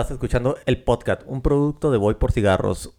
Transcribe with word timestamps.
Estás 0.00 0.12
escuchando 0.12 0.56
el 0.64 0.82
podcast, 0.82 1.20
un 1.26 1.42
producto 1.42 1.90
de 1.90 1.98
Voy 1.98 2.14
por 2.14 2.32
Cigarros. 2.32 2.94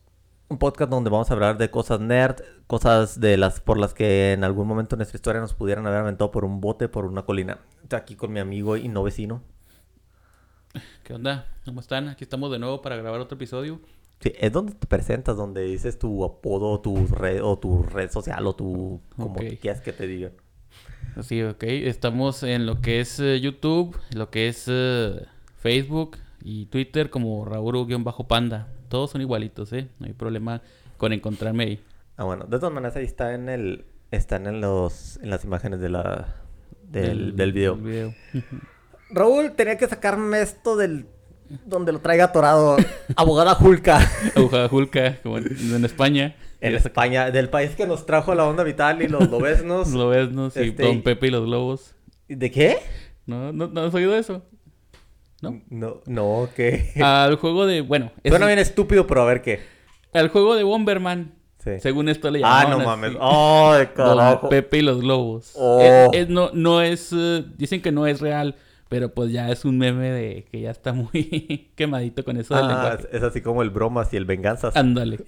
Un 0.50 0.60
podcast 0.60 0.92
donde 0.92 1.10
vamos 1.10 1.32
a 1.32 1.34
hablar 1.34 1.58
de 1.58 1.72
cosas 1.72 2.00
nerd, 2.00 2.36
cosas 2.68 3.20
de 3.20 3.38
las 3.38 3.60
por 3.60 3.80
las 3.80 3.96
que 3.96 4.34
en 4.34 4.44
algún 4.44 4.68
momento 4.68 4.94
en 4.94 5.00
nuestra 5.00 5.16
historia 5.18 5.42
nos 5.42 5.56
pudieran 5.56 5.88
haber 5.88 6.02
aventado 6.02 6.30
por 6.30 6.46
un 6.46 6.62
bote, 6.62 6.90
por 6.90 7.06
una 7.06 7.24
colina. 7.24 7.58
Estoy 7.82 7.98
aquí 7.98 8.16
con 8.16 8.32
mi 8.32 8.40
amigo 8.40 8.78
y 8.78 8.88
no 8.88 9.02
vecino. 9.02 9.42
¿Qué 11.04 11.16
onda? 11.16 11.48
¿Cómo 11.66 11.80
están? 11.80 12.08
Aquí 12.08 12.24
estamos 12.24 12.52
de 12.52 12.60
nuevo 12.60 12.84
para 12.84 12.98
grabar 12.98 13.20
otro 13.20 13.36
episodio. 13.36 13.82
Sí, 14.20 14.34
es 14.40 14.52
donde 14.54 14.74
te 14.76 14.86
presentas, 14.86 15.36
donde 15.36 15.64
dices 15.64 15.98
tu 15.98 16.24
apodo, 16.24 16.82
tu 16.82 17.08
red, 17.08 17.44
o 17.44 17.58
tu 17.58 17.82
red 17.82 18.12
social, 18.12 18.46
o 18.46 18.54
tu... 18.54 19.02
como 19.16 19.40
Ok. 19.40 19.58
quieras 19.60 19.82
que 19.82 19.92
te 19.92 20.06
digan. 20.06 20.34
Así, 21.16 21.42
ok. 21.42 21.64
Estamos 21.64 22.44
en 22.44 22.68
lo 22.68 22.80
que 22.80 23.00
es 23.00 23.20
eh, 23.20 23.42
YouTube, 23.42 23.98
lo 24.14 24.30
que 24.30 24.50
es 24.50 24.66
eh, 24.68 25.26
Facebook 25.58 26.18
y 26.44 26.66
Twitter 26.68 27.10
como 27.10 27.46
Raúl-Panda. 27.46 28.68
Todos 28.90 29.12
son 29.12 29.22
igualitos, 29.22 29.72
¿eh? 29.74 29.88
No 30.00 30.08
hay 30.08 30.14
problema 30.14 30.62
con 30.98 31.14
encontrarme 31.14 31.64
ahí. 31.64 31.84
Ah, 32.18 32.24
bueno, 32.26 32.46
de 32.46 32.58
todas 32.58 32.74
maneras 32.74 32.96
ahí 32.96 33.06
está 33.06 33.34
en 33.34 33.50
el... 33.50 33.86
Están 34.12 34.46
en 34.48 34.60
los... 34.62 35.18
en 35.24 35.30
las 35.30 35.44
imágenes 35.46 35.80
de 35.80 35.90
la... 35.90 36.36
del, 36.84 37.36
del 37.36 37.54
video. 37.54 37.76
del 37.76 37.84
video. 37.84 38.14
Raúl, 39.10 39.54
tenía 39.54 39.78
que 39.78 39.88
sacarme 39.88 40.42
esto 40.42 40.76
del... 40.76 41.06
donde 41.66 41.92
lo 41.94 42.00
traiga 42.00 42.26
atorado. 42.26 42.78
Abogada 43.16 43.56
Julka. 43.56 44.00
Aguja 44.36 44.68
Julka, 44.70 45.18
como 45.24 45.38
en, 45.38 45.48
en 45.76 45.86
España. 45.86 46.36
En 46.60 46.76
España, 46.76 47.32
del 47.32 47.50
país 47.50 47.72
que 47.72 47.88
nos 47.88 48.06
trajo 48.06 48.36
la 48.36 48.46
onda 48.46 48.64
vital 48.64 49.02
y 49.02 49.08
los 49.08 49.30
lobesnos. 49.30 49.90
Lo 49.92 50.10
ves, 50.10 50.32
¿no? 50.32 50.50
Sí, 50.52 50.60
Este, 50.60 50.84
Don 50.84 51.02
Pepe 51.02 51.28
y 51.28 51.32
los 51.32 51.46
Globos. 51.46 51.96
¿De 52.28 52.52
qué? 52.52 52.78
¿No? 53.26 53.52
¿No, 53.52 53.68
no 53.68 53.82
has 53.82 53.94
oído 53.94 54.16
eso? 54.16 54.44
¿No? 55.42 55.62
No, 55.70 56.02
no, 56.06 56.50
¿qué? 56.56 56.92
Al 57.04 57.36
juego 57.36 57.66
de... 57.66 57.82
Bueno, 57.82 58.12
es- 58.24 58.32
Suena 58.32 58.46
bien 58.48 58.60
estúpido, 58.60 59.08
pero 59.08 59.24
a 59.24 59.26
ver 59.26 59.42
qué. 59.42 59.60
al 60.14 60.30
juego 60.30 60.56
de 60.56 60.64
Bomberman. 60.64 61.34
Sí. 61.64 61.72
Según 61.80 62.10
esto 62.10 62.32
le 62.32 62.40
Ah, 62.44 62.64
llamaban 62.64 62.70
no 62.72 62.78
así. 62.78 62.86
mames. 62.88 63.12
¡Ay, 63.22 63.86
Don 63.96 64.18
carajo! 64.18 64.50
Pepe 64.50 64.78
y 64.80 64.82
los 64.82 65.00
globos. 65.02 65.54
Oh. 65.56 65.80
Es- 65.82 66.22
es- 66.22 66.30
no, 66.30 66.50
no 66.54 66.82
es. 66.82 67.12
eh, 67.16 67.44
dicen 67.58 67.82
que 67.84 67.92
no 67.92 68.08
es 68.08 68.20
real, 68.20 68.56
pero 68.90 69.14
pues 69.14 69.32
ya 69.32 69.50
es 69.52 69.64
un 69.64 69.78
meme 69.78 70.10
de 70.12 70.46
que 70.52 70.60
ya 70.62 70.72
está 70.72 70.92
muy 70.94 71.72
quemadito 71.76 72.24
con 72.24 72.38
eso 72.38 72.56
del 72.56 72.66
Ah, 72.66 72.68
lenguaje. 72.68 73.08
es, 73.16 73.22
así 73.24 73.42
como 73.42 73.62
el 73.62 73.70
bromas 73.70 74.12
y 74.14 74.18
el 74.18 74.26
venganzas. 74.26 74.76
Ándale. 74.76 75.20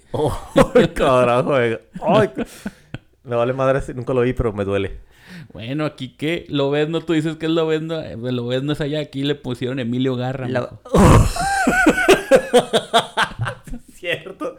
¡Ay, 0.75 0.87
carajo! 0.95 1.59
eh. 1.61 1.79
¡Ay! 2.01 2.29
Me 3.23 3.35
vale 3.35 3.53
madre, 3.53 3.79
nunca 3.93 4.13
lo 4.13 4.21
vi, 4.21 4.33
pero 4.33 4.53
me 4.53 4.65
duele. 4.65 4.99
Bueno, 5.51 5.85
aquí 5.85 6.09
que 6.09 6.45
lo 6.49 6.69
ves, 6.71 6.89
no 6.89 7.01
tú 7.01 7.13
dices 7.13 7.35
que 7.37 7.45
es 7.47 7.51
lo 7.51 7.65
ves, 7.67 7.81
no, 7.81 7.99
eh, 7.99 8.15
lo 8.17 8.47
ves, 8.47 8.63
no 8.63 8.73
es 8.73 8.81
allá. 8.81 8.99
Aquí 8.99 9.23
le 9.23 9.35
pusieron 9.35 9.79
Emilio 9.79 10.15
Garra. 10.15 10.47
La- 10.47 10.69
cierto. 13.93 14.57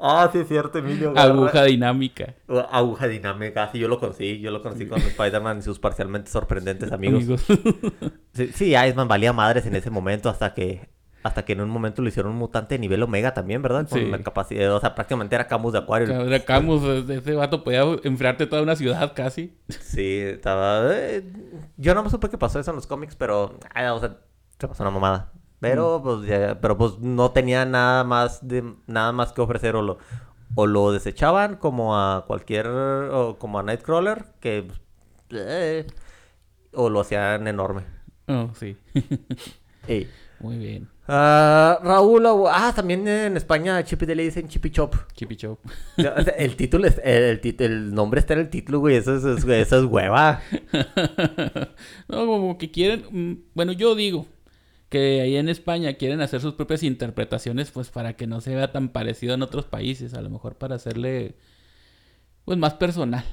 Ah, 0.00 0.28
sí, 0.32 0.38
es 0.38 0.48
cierto, 0.48 0.78
Emilio. 0.78 1.12
Garra. 1.12 1.32
Aguja 1.32 1.64
dinámica. 1.64 2.34
Aguja 2.70 3.08
dinámica, 3.08 3.70
sí, 3.72 3.78
yo 3.78 3.88
lo 3.88 3.98
conocí. 3.98 4.40
Yo 4.40 4.50
lo 4.50 4.62
conocí 4.62 4.86
con 4.86 5.00
Spider-Man 5.00 5.58
y 5.58 5.62
sus 5.62 5.78
parcialmente 5.78 6.30
sorprendentes 6.30 6.92
amigos. 6.92 7.22
Amigos. 7.24 7.44
Sí, 8.34 8.50
sí, 8.54 8.74
Iceman 8.76 9.08
valía 9.08 9.32
madres 9.32 9.66
en 9.66 9.76
ese 9.76 9.90
momento 9.90 10.28
hasta 10.28 10.54
que 10.54 10.88
hasta 11.22 11.44
que 11.44 11.52
en 11.52 11.60
un 11.60 11.70
momento 11.70 12.02
lo 12.02 12.08
hicieron 12.08 12.32
un 12.32 12.38
mutante 12.38 12.74
de 12.74 12.78
nivel 12.80 13.02
Omega 13.02 13.32
también, 13.34 13.62
¿verdad? 13.62 13.88
Con 13.88 13.98
Sí. 14.00 14.06
la 14.06 14.18
capacidad, 14.22 14.74
o 14.74 14.80
sea, 14.80 14.94
prácticamente 14.94 15.34
era 15.34 15.46
Camus 15.46 15.72
de 15.72 15.78
Acuario. 15.80 16.14
Ahora 16.14 16.40
Camus, 16.44 16.82
ese 17.08 17.34
vato 17.34 17.62
podía 17.62 17.82
enfriarte 18.02 18.46
toda 18.46 18.62
una 18.62 18.74
ciudad 18.76 19.12
casi. 19.14 19.56
Sí, 19.68 20.18
estaba... 20.18 20.82
eh, 20.94 21.22
yo 21.76 21.94
no 21.94 22.02
me 22.02 22.10
supe 22.10 22.28
qué 22.28 22.38
pasó 22.38 22.58
eso 22.58 22.70
en 22.70 22.76
los 22.76 22.86
cómics, 22.86 23.14
pero... 23.16 23.58
ah, 23.74 23.92
o 23.94 24.00
sea, 24.00 24.16
se 24.58 24.66
pasó 24.68 24.82
una 24.82 24.90
mamada. 24.90 25.32
Pero, 25.60 26.00
pues, 26.02 26.26
ya- 26.26 26.60
pero 26.60 26.76
pues 26.76 26.98
no 26.98 27.30
tenía 27.30 27.64
nada 27.64 28.02
más 28.02 28.46
de 28.48 28.64
nada 28.88 29.12
más 29.12 29.32
que 29.32 29.40
ofrecer 29.42 29.76
o 29.76 29.82
lo, 29.82 29.98
o 30.56 30.66
lo 30.66 30.90
desechaban 30.90 31.54
como 31.56 31.96
a 31.96 32.24
cualquier... 32.26 32.66
o 32.66 33.36
como 33.38 33.60
a 33.60 33.62
Nightcrawler, 33.62 34.24
que... 34.40 34.66
eh, 35.30 35.86
o 36.72 36.90
lo 36.90 37.00
hacían 37.00 37.46
enorme. 37.46 37.82
Oh, 38.26 38.50
sí. 38.58 38.76
Ey. 39.86 40.10
Muy 40.40 40.58
bien. 40.58 40.88
Ah, 41.14 41.78
Raúl, 41.82 42.24
ah, 42.26 42.72
también 42.74 43.06
en 43.06 43.36
España 43.36 43.76
a 43.76 43.84
Chippy 43.84 44.06
le 44.06 44.22
dicen 44.22 44.48
Chippy 44.48 44.70
Chop. 44.70 44.94
Chippy 45.14 45.36
Chop. 45.36 45.58
El 46.38 46.56
título, 46.56 46.86
es, 46.86 46.98
el, 47.04 47.22
el 47.24 47.40
tit- 47.42 47.60
el 47.60 47.92
nombre 47.92 48.18
está 48.20 48.32
en 48.32 48.40
el 48.40 48.48
título, 48.48 48.78
güey. 48.78 48.96
Eso 48.96 49.16
es, 49.16 49.24
es- 49.24 49.44
eso 49.46 49.78
es 49.78 49.84
hueva. 49.84 50.40
no, 52.08 52.26
como 52.26 52.56
que 52.56 52.70
quieren, 52.70 53.04
mm, 53.10 53.42
bueno, 53.54 53.72
yo 53.72 53.94
digo 53.94 54.26
que 54.88 55.20
ahí 55.20 55.36
en 55.36 55.48
España 55.50 55.94
quieren 55.94 56.20
hacer 56.22 56.40
sus 56.40 56.54
propias 56.54 56.82
interpretaciones, 56.82 57.70
pues 57.70 57.90
para 57.90 58.14
que 58.14 58.26
no 58.26 58.40
se 58.40 58.54
vea 58.54 58.72
tan 58.72 58.88
parecido 58.88 59.34
en 59.34 59.42
otros 59.42 59.66
países, 59.66 60.14
a 60.14 60.22
lo 60.22 60.30
mejor 60.30 60.54
para 60.56 60.76
hacerle, 60.76 61.34
pues 62.44 62.56
más 62.58 62.74
personal, 62.74 63.24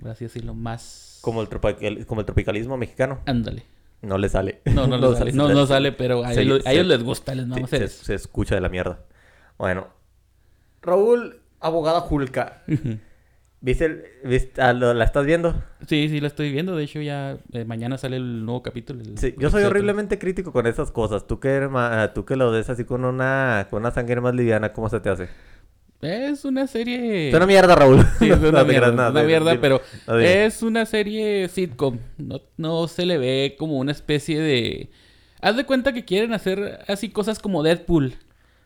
por 0.00 0.10
así 0.10 0.24
decirlo, 0.24 0.52
más... 0.54 1.18
Como 1.22 1.40
el, 1.40 1.48
tropical- 1.48 2.04
como 2.06 2.20
el 2.20 2.26
tropicalismo 2.26 2.76
mexicano. 2.76 3.20
Ándale. 3.26 3.62
No 4.02 4.18
le 4.18 4.28
sale. 4.28 4.60
No, 4.66 4.86
no, 4.86 4.98
le 4.98 5.16
sale, 5.16 5.32
no, 5.32 5.48
no 5.48 5.66
sale, 5.66 5.92
pero 5.92 6.24
a, 6.24 6.32
Se- 6.34 6.42
ellos, 6.42 6.66
a 6.66 6.72
ellos 6.72 6.86
les 6.86 7.02
gusta, 7.02 7.34
les 7.34 7.44
Sí, 7.44 7.50
vamos 7.50 7.72
a 7.72 7.76
se, 7.78 7.88
se 7.88 8.14
escucha 8.14 8.54
de 8.54 8.60
la 8.60 8.68
mierda. 8.68 9.00
Bueno. 9.58 9.88
Raúl, 10.82 11.40
abogada 11.60 12.00
Julka. 12.00 12.62
¿Viste, 13.60 13.84
el- 13.84 14.04
viste- 14.24 14.60
ah, 14.60 14.72
lo- 14.72 14.92
¿La 14.92 15.04
estás 15.04 15.24
viendo? 15.24 15.54
Sí, 15.86 16.08
sí, 16.08 16.20
la 16.20 16.26
estoy 16.26 16.50
viendo, 16.50 16.74
de 16.74 16.82
hecho 16.82 17.00
ya 17.00 17.36
eh, 17.52 17.64
mañana 17.64 17.96
sale 17.96 18.16
el 18.16 18.44
nuevo 18.44 18.60
capítulo. 18.62 19.00
el- 19.02 19.16
Sí, 19.18 19.36
yo 19.38 19.50
soy 19.50 19.62
horriblemente 19.62 20.18
crítico 20.18 20.52
con 20.52 20.66
esas 20.66 20.90
cosas. 20.90 21.28
Tú 21.28 21.38
que, 21.38 21.68
ma- 21.68 22.12
tú 22.12 22.24
que 22.24 22.34
lo 22.34 22.50
ves 22.50 22.68
así 22.70 22.84
con 22.84 23.04
una, 23.04 23.68
con 23.70 23.82
una 23.82 23.92
sangre 23.92 24.20
más 24.20 24.34
liviana, 24.34 24.72
¿cómo 24.72 24.88
se 24.88 24.98
te 24.98 25.10
hace? 25.10 25.28
Es 26.02 26.44
una 26.44 26.66
serie... 26.66 27.28
Es 27.28 27.34
una 27.34 27.46
mierda, 27.46 27.76
Raúl. 27.76 28.04
Sí, 28.18 28.28
es 28.28 28.38
una 28.42 28.64
mierda, 28.64 29.10
una 29.10 29.60
pero 29.60 29.80
es 30.20 30.62
una 30.62 30.84
serie 30.84 31.48
sitcom. 31.48 31.98
No, 32.18 32.40
no 32.56 32.88
se 32.88 33.06
le 33.06 33.18
ve 33.18 33.54
como 33.58 33.78
una 33.78 33.92
especie 33.92 34.40
de... 34.40 34.90
Haz 35.40 35.56
de 35.56 35.64
cuenta 35.64 35.92
que 35.92 36.04
quieren 36.04 36.32
hacer 36.32 36.80
así 36.88 37.08
cosas 37.10 37.38
como 37.38 37.62
Deadpool. 37.62 38.14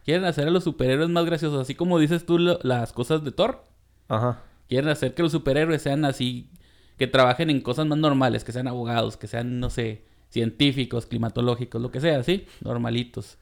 Quieren 0.05 0.25
hacer 0.25 0.49
a 0.49 0.51
los 0.51 0.65
superhéroes 0.65 1.11
más 1.11 1.27
graciosos. 1.27 1.61
Así 1.61 1.75
como 1.75 1.99
dices 1.99 2.25
tú 2.25 2.39
lo- 2.39 2.59
las 2.63 2.93
cosas 2.95 3.23
de 3.23 3.33
Thor. 3.33 3.65
Ajá. 4.09 4.43
Quieren 4.69 4.89
hacer 4.89 5.13
que 5.15 5.23
los 5.23 5.33
superhéroes 5.33 5.83
sean 5.83 6.05
así... 6.07 6.49
Que 6.97 7.07
trabajen 7.07 7.51
en 7.51 7.61
cosas 7.61 7.85
más 7.87 7.99
normales. 7.99 8.45
Que 8.45 8.53
sean 8.53 8.67
abogados, 8.67 9.19
que 9.19 9.27
sean, 9.27 9.61
no 9.61 9.69
sé, 9.69 10.05
científicos, 10.31 11.05
climatológicos, 11.05 11.83
lo 11.83 11.91
que 11.91 12.01
sea, 12.01 12.23
¿sí? 12.23 12.47
Normalitos. 12.63 13.37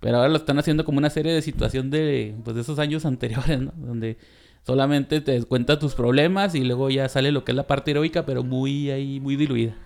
Pero 0.00 0.16
ahora 0.18 0.28
lo 0.28 0.36
están 0.36 0.58
haciendo 0.58 0.84
como 0.84 0.98
una 0.98 1.10
serie 1.10 1.32
de 1.32 1.42
situación 1.42 1.90
de, 1.90 2.36
pues, 2.44 2.54
de 2.56 2.62
esos 2.62 2.78
años 2.78 3.04
anteriores, 3.06 3.60
¿no? 3.60 3.72
Donde 3.76 4.18
solamente 4.64 5.20
te 5.20 5.42
cuenta 5.44 5.78
tus 5.78 5.94
problemas 5.94 6.54
y 6.54 6.64
luego 6.64 6.90
ya 6.90 7.08
sale 7.08 7.32
lo 7.32 7.44
que 7.44 7.52
es 7.52 7.56
la 7.56 7.66
parte 7.66 7.92
heroica, 7.92 8.26
pero 8.26 8.42
muy 8.44 8.90
ahí, 8.90 9.20
muy 9.20 9.36
diluida. 9.36 9.76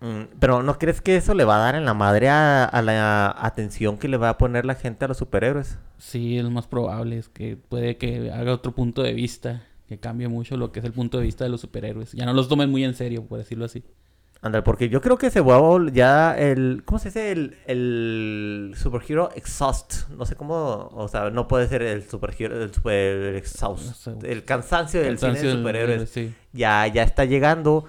Mm, 0.00 0.24
Pero 0.38 0.62
¿no 0.62 0.78
crees 0.78 1.00
que 1.00 1.16
eso 1.16 1.34
le 1.34 1.44
va 1.44 1.56
a 1.56 1.58
dar 1.58 1.74
en 1.76 1.84
la 1.84 1.94
madre 1.94 2.28
a, 2.28 2.64
a 2.64 2.82
la 2.82 3.34
atención 3.38 3.98
que 3.98 4.08
le 4.08 4.16
va 4.16 4.28
a 4.30 4.38
poner 4.38 4.64
la 4.66 4.74
gente 4.74 5.04
a 5.04 5.08
los 5.08 5.18
superhéroes? 5.18 5.78
Sí, 5.98 6.38
es 6.38 6.48
más 6.50 6.66
probable, 6.66 7.18
es 7.18 7.28
que 7.28 7.56
puede 7.56 7.96
que 7.96 8.30
haga 8.30 8.52
otro 8.52 8.74
punto 8.74 9.02
de 9.02 9.14
vista, 9.14 9.66
que 9.88 9.98
cambie 9.98 10.28
mucho 10.28 10.56
lo 10.56 10.72
que 10.72 10.80
es 10.80 10.84
el 10.84 10.92
punto 10.92 11.18
de 11.18 11.24
vista 11.24 11.44
de 11.44 11.50
los 11.50 11.60
superhéroes. 11.60 12.12
Ya 12.12 12.26
no 12.26 12.32
los 12.34 12.48
tomen 12.48 12.70
muy 12.70 12.84
en 12.84 12.94
serio, 12.94 13.26
por 13.26 13.38
decirlo 13.38 13.64
así. 13.64 13.84
André, 14.44 14.60
porque 14.60 14.90
yo 14.90 15.00
creo 15.00 15.16
que 15.16 15.30
se 15.30 15.40
va 15.40 15.56
a 15.56 15.90
ya 15.90 16.36
el... 16.38 16.82
¿Cómo 16.84 16.98
se 16.98 17.08
dice? 17.08 17.32
El, 17.32 17.56
el 17.66 18.74
superhero 18.76 19.30
exhaust. 19.34 20.10
No 20.10 20.26
sé 20.26 20.36
cómo... 20.36 20.90
O 20.92 21.08
sea, 21.08 21.30
no 21.30 21.48
puede 21.48 21.66
ser 21.66 21.80
el 21.80 22.02
superhero... 22.06 22.62
El 22.62 22.72
super 22.72 23.36
exhaust. 23.36 24.06
El 24.22 24.44
cansancio 24.44 25.00
del 25.00 25.16
cine 25.18 25.32
Cansancio 25.32 25.48
de 25.48 25.54
del- 25.54 25.64
superhéroes. 25.64 26.10
Sí. 26.10 26.34
Ya, 26.52 26.86
ya 26.88 27.02
está 27.04 27.24
llegando 27.24 27.86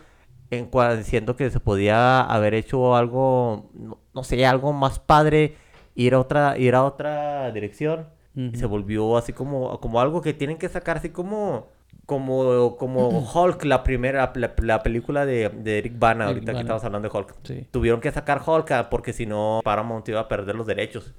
en 0.49 0.71
cua- 0.71 1.03
siento 1.03 1.35
que 1.35 1.49
se 1.49 1.59
podía 1.59 2.21
haber 2.21 2.53
hecho 2.53 2.95
algo... 2.95 3.69
No, 3.73 3.99
no 4.13 4.23
sé, 4.23 4.45
algo 4.45 4.71
más 4.71 4.97
padre. 4.99 5.57
Ir 5.93 6.13
a 6.13 6.19
otra, 6.21 6.57
ir 6.57 6.73
a 6.73 6.85
otra 6.85 7.51
dirección. 7.51 8.07
Y 8.33 8.55
se 8.57 8.65
volvió 8.65 9.17
así 9.17 9.33
como, 9.33 9.77
como 9.81 9.99
algo 9.99 10.21
que 10.21 10.33
tienen 10.33 10.57
que 10.57 10.69
sacar 10.69 10.97
así 10.97 11.09
como 11.09 11.67
como 12.05 12.77
como 12.77 13.09
Hulk 13.33 13.63
la 13.65 13.83
primera 13.83 14.31
la, 14.35 14.53
la 14.57 14.83
película 14.83 15.25
de, 15.25 15.49
de 15.49 15.77
Eric 15.79 15.97
Bana 15.97 16.25
Eric 16.25 16.33
ahorita 16.35 16.53
que 16.53 16.59
estamos 16.59 16.83
hablando 16.83 17.09
de 17.09 17.17
Hulk 17.17 17.35
Sí. 17.43 17.67
tuvieron 17.71 17.99
que 18.01 18.11
sacar 18.11 18.41
Hulk 18.45 18.71
ah, 18.71 18.89
porque 18.89 19.13
si 19.13 19.25
no 19.25 19.61
Paramount 19.63 20.07
iba 20.09 20.19
a 20.19 20.27
perder 20.27 20.55
los 20.55 20.67
derechos 20.67 21.13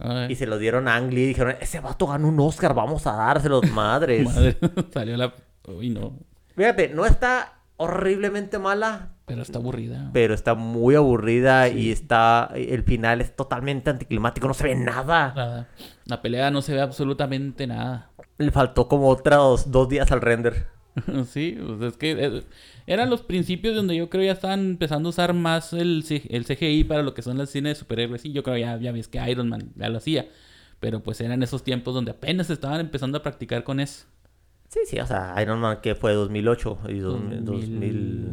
Ay, 0.00 0.30
y 0.32 0.36
se 0.36 0.46
los 0.46 0.60
dieron 0.60 0.86
a 0.86 0.94
Ang 0.94 1.12
Lee 1.12 1.22
y 1.22 1.26
dijeron 1.28 1.56
ese 1.60 1.80
vato 1.80 2.06
ganó 2.06 2.28
un 2.28 2.38
Oscar 2.40 2.72
vamos 2.74 3.06
a 3.06 3.12
dárselos 3.14 3.68
madres 3.72 4.24
madre, 4.24 4.56
salió 4.92 5.16
la... 5.16 5.34
Uy, 5.66 5.90
no. 5.90 6.12
fíjate 6.56 6.88
no 6.90 7.04
está 7.04 7.54
horriblemente 7.76 8.58
mala 8.58 9.10
Pero 9.26 9.42
está 9.42 9.58
aburrida. 9.58 10.10
pero 10.12 10.34
está 10.34 10.54
muy 10.54 10.94
aburrida 10.94 11.68
Sí. 11.68 11.78
y 11.78 11.90
está 11.92 12.48
el 12.54 12.82
final 12.84 13.20
es 13.20 13.34
totalmente 13.34 13.90
anticlimático 13.90 14.46
no 14.48 14.54
se 14.54 14.64
ve 14.64 14.74
nada 14.76 15.32
Nada. 15.34 15.68
La 16.06 16.22
pelea 16.22 16.50
no 16.50 16.62
se 16.62 16.74
ve 16.74 16.80
absolutamente 16.80 17.66
nada. 17.66 18.10
Le 18.38 18.50
faltó 18.50 18.88
como 18.88 19.08
otros 19.08 19.70
dos 19.70 19.88
días 19.88 20.10
al 20.12 20.20
render 20.20 20.66
sí, 21.26 21.56
pues 21.64 21.92
es 21.92 21.96
que 21.96 22.10
eh, 22.12 22.42
eran 22.86 23.10
los 23.10 23.22
principios 23.22 23.76
donde 23.76 23.94
yo 23.94 24.08
creo 24.10 24.24
ya 24.24 24.32
estaban 24.32 24.60
empezando 24.60 25.08
a 25.08 25.10
usar 25.10 25.32
más 25.32 25.72
el, 25.72 26.04
el 26.28 26.44
CGI 26.44 26.84
para 26.84 27.02
lo 27.02 27.14
que 27.14 27.22
son 27.22 27.38
las 27.38 27.50
cines 27.50 27.72
de 27.76 27.80
superhéroes. 27.80 28.24
Y 28.24 28.32
yo 28.32 28.42
creo 28.42 28.56
ya, 28.56 28.76
ya 28.78 28.90
ves 28.90 29.06
que 29.06 29.18
Iron 29.30 29.48
Man 29.48 29.70
ya 29.76 29.88
lo 29.90 29.98
hacía. 29.98 30.28
Pero 30.80 31.00
pues 31.02 31.20
eran 31.20 31.42
esos 31.42 31.62
tiempos 31.62 31.94
donde 31.94 32.10
apenas 32.12 32.50
estaban 32.50 32.80
empezando 32.80 33.18
a 33.18 33.22
practicar 33.22 33.62
con 33.62 33.78
eso. 33.78 34.06
Sí, 34.68 34.80
sí, 34.86 34.98
o 34.98 35.06
sea, 35.06 35.34
Iron 35.40 35.60
Man 35.60 35.78
que 35.82 35.94
fue 35.94 36.12
2008 36.14 36.78
y 36.88 36.98
dos- 36.98 37.20
2000, 37.20 37.44
2000, 37.44 38.28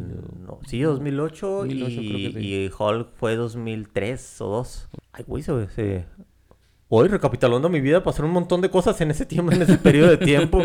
no, 0.46 0.58
sí, 0.66 0.80
2008, 0.82 1.46
2008 1.46 1.92
y, 2.00 2.08
creo 2.08 2.32
que 2.32 2.40
sí. 2.40 2.46
y 2.48 2.70
Hulk 2.76 3.08
fue 3.14 3.36
2003 3.36 4.40
o 4.40 4.48
2. 4.48 4.88
Ay, 5.12 5.24
güey, 5.26 5.42
se, 5.42 5.68
se- 5.70 6.04
Hoy 6.88 7.08
recapitulando 7.08 7.68
mi 7.68 7.80
vida 7.80 8.02
pasaron 8.02 8.30
un 8.30 8.34
montón 8.34 8.60
de 8.60 8.70
cosas 8.70 9.00
en 9.00 9.10
ese 9.10 9.26
tiempo, 9.26 9.52
en 9.52 9.62
ese 9.62 9.76
periodo 9.78 10.10
de 10.10 10.18
tiempo. 10.18 10.62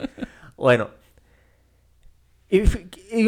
bueno. 0.56 0.88
Y, 2.50 2.62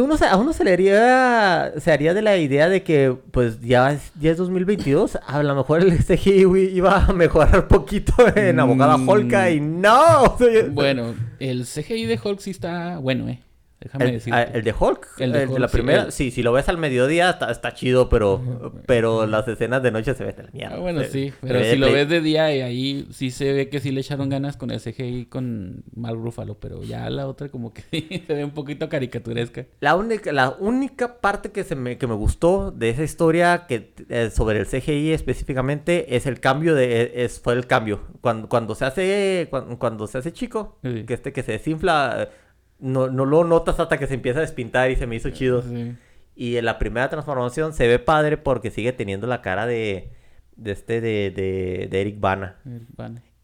uno 0.00 0.14
a 0.18 0.36
uno 0.38 0.54
se 0.54 0.64
le 0.64 0.72
haría, 0.72 1.74
se 1.78 1.92
haría 1.92 2.14
de 2.14 2.22
la 2.22 2.38
idea 2.38 2.70
de 2.70 2.82
que, 2.82 3.14
pues, 3.32 3.60
ya 3.60 3.92
es, 3.92 4.12
ya 4.18 4.30
es 4.30 4.38
2022. 4.38 5.18
A 5.26 5.42
lo 5.42 5.54
mejor 5.54 5.82
el 5.82 5.98
CGI 6.02 6.46
iba 6.72 7.04
a 7.04 7.12
mejorar 7.12 7.68
poquito 7.68 8.14
en 8.34 8.58
Abogada 8.58 8.96
Mm. 8.96 9.08
Holka 9.08 9.50
y 9.50 9.60
no. 9.60 10.22
o 10.22 10.38
sea, 10.38 10.64
Bueno, 10.70 11.14
el 11.38 11.66
CGI 11.66 12.06
de 12.06 12.18
Hulk 12.22 12.40
sí 12.40 12.50
está 12.50 12.96
bueno, 12.96 13.28
eh. 13.28 13.42
Déjame 13.80 14.04
El, 14.06 14.12
decirte. 14.12 14.38
ah, 14.38 14.42
el 14.42 14.62
de 14.62 14.74
Hulk, 14.78 15.08
El 15.18 15.24
el 15.24 15.32
de 15.32 15.38
de, 15.38 15.46
Hulk, 15.46 15.58
la 15.58 15.68
sí, 15.68 15.72
primera, 15.72 16.02
el- 16.02 16.12
sí, 16.12 16.30
si 16.30 16.42
lo 16.42 16.52
ves 16.52 16.68
al 16.68 16.76
mediodía 16.76 17.30
está, 17.30 17.50
está 17.50 17.72
chido, 17.72 18.08
pero, 18.10 18.74
pero 18.86 19.26
las 19.26 19.48
escenas 19.48 19.82
de 19.82 19.90
noche 19.90 20.12
se 20.14 20.22
ven 20.24 20.36
de 20.36 20.42
la 20.42 20.50
mierda. 20.52 20.76
Ah, 20.76 20.78
bueno, 20.80 21.00
Se- 21.00 21.08
sí, 21.10 21.32
pero 21.40 21.64
si 21.64 21.76
lo 21.76 21.90
ves 21.90 22.08
de 22.08 22.20
día 22.20 22.54
y 22.54 22.60
ahí 22.60 23.08
sí 23.10 23.30
se 23.30 23.52
ve 23.54 23.68
que 23.70 23.80
sí 23.80 23.90
le 23.90 24.00
echaron 24.02 24.28
ganas 24.28 24.58
con 24.58 24.70
el 24.70 24.80
CGI 24.80 25.24
con 25.26 25.82
Mark 25.94 26.16
Ruffalo, 26.18 26.60
pero 26.60 26.82
ya 26.82 27.08
la 27.08 27.26
otra 27.26 27.48
como 27.48 27.72
que 27.72 27.82
se 28.26 28.34
ve 28.34 28.44
un 28.44 28.50
poquito 28.50 28.88
caricaturesca. 28.90 29.64
La 29.80 29.96
única, 29.96 30.30
la 30.32 30.50
única 30.58 31.18
parte 31.20 31.50
que, 31.50 31.64
se 31.64 31.74
me, 31.74 31.96
que 31.96 32.06
me 32.06 32.14
gustó 32.14 32.70
de 32.72 32.90
esa 32.90 33.02
historia 33.02 33.64
que, 33.66 33.94
eh, 34.10 34.28
sobre 34.30 34.58
el 34.60 34.66
CGI 34.66 35.12
específicamente 35.12 36.16
es 36.16 36.26
el 36.26 36.38
cambio 36.40 36.74
de... 36.74 37.12
Es, 37.24 37.40
fue 37.40 37.54
el 37.54 37.66
cambio. 37.66 38.00
Cuando, 38.20 38.48
cuando 38.48 38.74
se 38.74 38.84
hace 38.84 39.46
cuando, 39.50 39.78
cuando 39.78 40.06
se 40.06 40.18
hace 40.18 40.32
chico, 40.32 40.78
Sí. 40.82 41.04
que 41.06 41.14
este 41.14 41.32
que 41.32 41.42
se 41.42 41.52
desinfla, 41.52 42.24
eh, 42.24 42.28
no, 42.80 43.08
no 43.08 43.24
lo 43.24 43.44
notas 43.44 43.78
hasta 43.80 43.98
que 43.98 44.06
se 44.06 44.14
empieza 44.14 44.38
a 44.38 44.42
despintar 44.42 44.90
y 44.90 44.96
se 44.96 45.06
me 45.06 45.16
hizo 45.16 45.30
chido. 45.30 45.62
Sí. 45.62 45.94
Y 46.34 46.56
en 46.56 46.64
la 46.64 46.78
primera 46.78 47.08
transformación 47.10 47.72
se 47.74 47.86
ve 47.86 47.98
padre 47.98 48.36
porque 48.38 48.70
sigue 48.70 48.92
teniendo 48.92 49.26
la 49.26 49.42
cara 49.42 49.66
de, 49.66 50.12
de 50.56 50.72
este 50.72 51.00
de, 51.00 51.30
de, 51.30 51.88
de 51.90 52.00
Eric 52.00 52.20
Bana. 52.20 52.56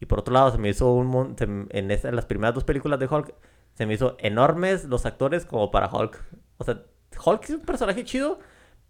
Y 0.00 0.06
por 0.06 0.18
otro 0.20 0.32
lado, 0.34 0.50
se 0.50 0.58
me 0.58 0.68
hizo 0.68 0.92
un 0.92 1.06
mon- 1.06 1.36
se 1.38 1.44
en, 1.44 1.90
esa- 1.90 2.08
en 2.08 2.16
las 2.16 2.26
primeras 2.26 2.54
dos 2.54 2.64
películas 2.64 2.98
de 3.00 3.06
Hulk, 3.06 3.34
se 3.74 3.86
me 3.86 3.94
hizo 3.94 4.16
enormes 4.20 4.84
los 4.84 5.04
actores 5.06 5.44
como 5.44 5.70
para 5.70 5.88
Hulk. 5.92 6.22
O 6.58 6.64
sea, 6.64 6.82
Hulk 7.24 7.42
es 7.44 7.50
un 7.50 7.60
personaje 7.60 8.04
chido, 8.04 8.38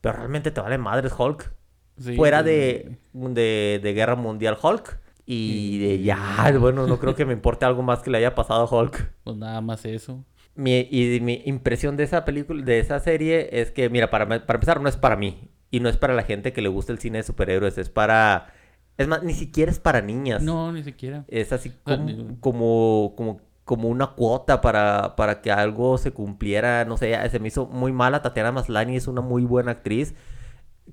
pero 0.01 0.17
realmente 0.17 0.51
te 0.51 0.61
vale 0.61 0.79
madres 0.79 1.13
Hulk. 1.17 1.53
Sí, 1.99 2.15
Fuera 2.15 2.43
de, 2.43 2.99
de, 3.13 3.81
de 3.83 3.93
Guerra 3.95 4.15
Mundial 4.17 4.57
Hulk. 4.63 5.01
Y 5.29 5.79
de 5.79 6.03
ya, 6.03 6.53
bueno, 6.61 6.87
no 6.87 7.01
creo 7.01 7.17
que 7.17 7.25
me 7.25 7.33
importe 7.33 7.65
algo 7.65 7.83
más 7.83 8.01
que 8.01 8.11
le 8.11 8.19
haya 8.19 8.35
pasado 8.37 8.63
a 8.63 8.71
Hulk. 8.83 9.11
Pues 9.25 9.37
nada 9.37 9.61
más 9.61 9.85
eso. 9.85 10.25
Mi, 10.57 10.81
y 10.91 11.21
mi 11.21 11.43
impresión 11.45 11.97
de 11.97 12.05
esa 12.05 12.25
película, 12.25 12.65
de 12.65 12.79
esa 12.79 12.99
serie, 13.01 13.61
es 13.61 13.71
que, 13.71 13.91
mira, 13.91 14.11
para, 14.11 14.27
para 14.27 14.57
empezar, 14.57 14.81
no 14.81 14.89
es 14.89 14.97
para 14.97 15.17
mí. 15.17 15.51
Y 15.71 15.81
no 15.81 15.89
es 15.89 15.97
para 15.97 16.15
la 16.15 16.23
gente 16.23 16.53
que 16.53 16.63
le 16.63 16.69
gusta 16.69 16.93
el 16.93 16.99
cine 16.99 17.19
de 17.19 17.25
superhéroes. 17.25 17.77
Es 17.79 17.91
para. 17.91 18.53
Es 18.97 19.07
más, 19.09 19.23
ni 19.23 19.35
siquiera 19.35 19.71
es 19.71 19.79
para 19.81 20.01
niñas. 20.01 20.43
No, 20.43 20.73
ni 20.73 20.83
siquiera. 20.83 21.25
Es 21.29 21.53
así 21.53 21.73
Ah, 21.85 21.97
como, 21.97 22.41
como, 22.41 23.15
como, 23.17 23.41
como 23.65 23.89
una 23.89 24.07
cuota 24.15 24.61
para, 24.63 25.17
para 25.17 25.43
que 25.43 25.51
algo 25.53 25.99
se 25.99 26.13
cumpliera. 26.13 26.85
No 26.87 26.97
sé, 26.97 27.17
se 27.29 27.39
me 27.41 27.49
hizo 27.49 27.67
muy 27.67 27.93
mala. 27.93 28.23
Tatiana 28.23 28.53
Maslany 28.53 28.97
es 28.97 29.09
una 29.09 29.21
muy 29.21 29.45
buena 29.45 29.73
actriz. 29.73 30.15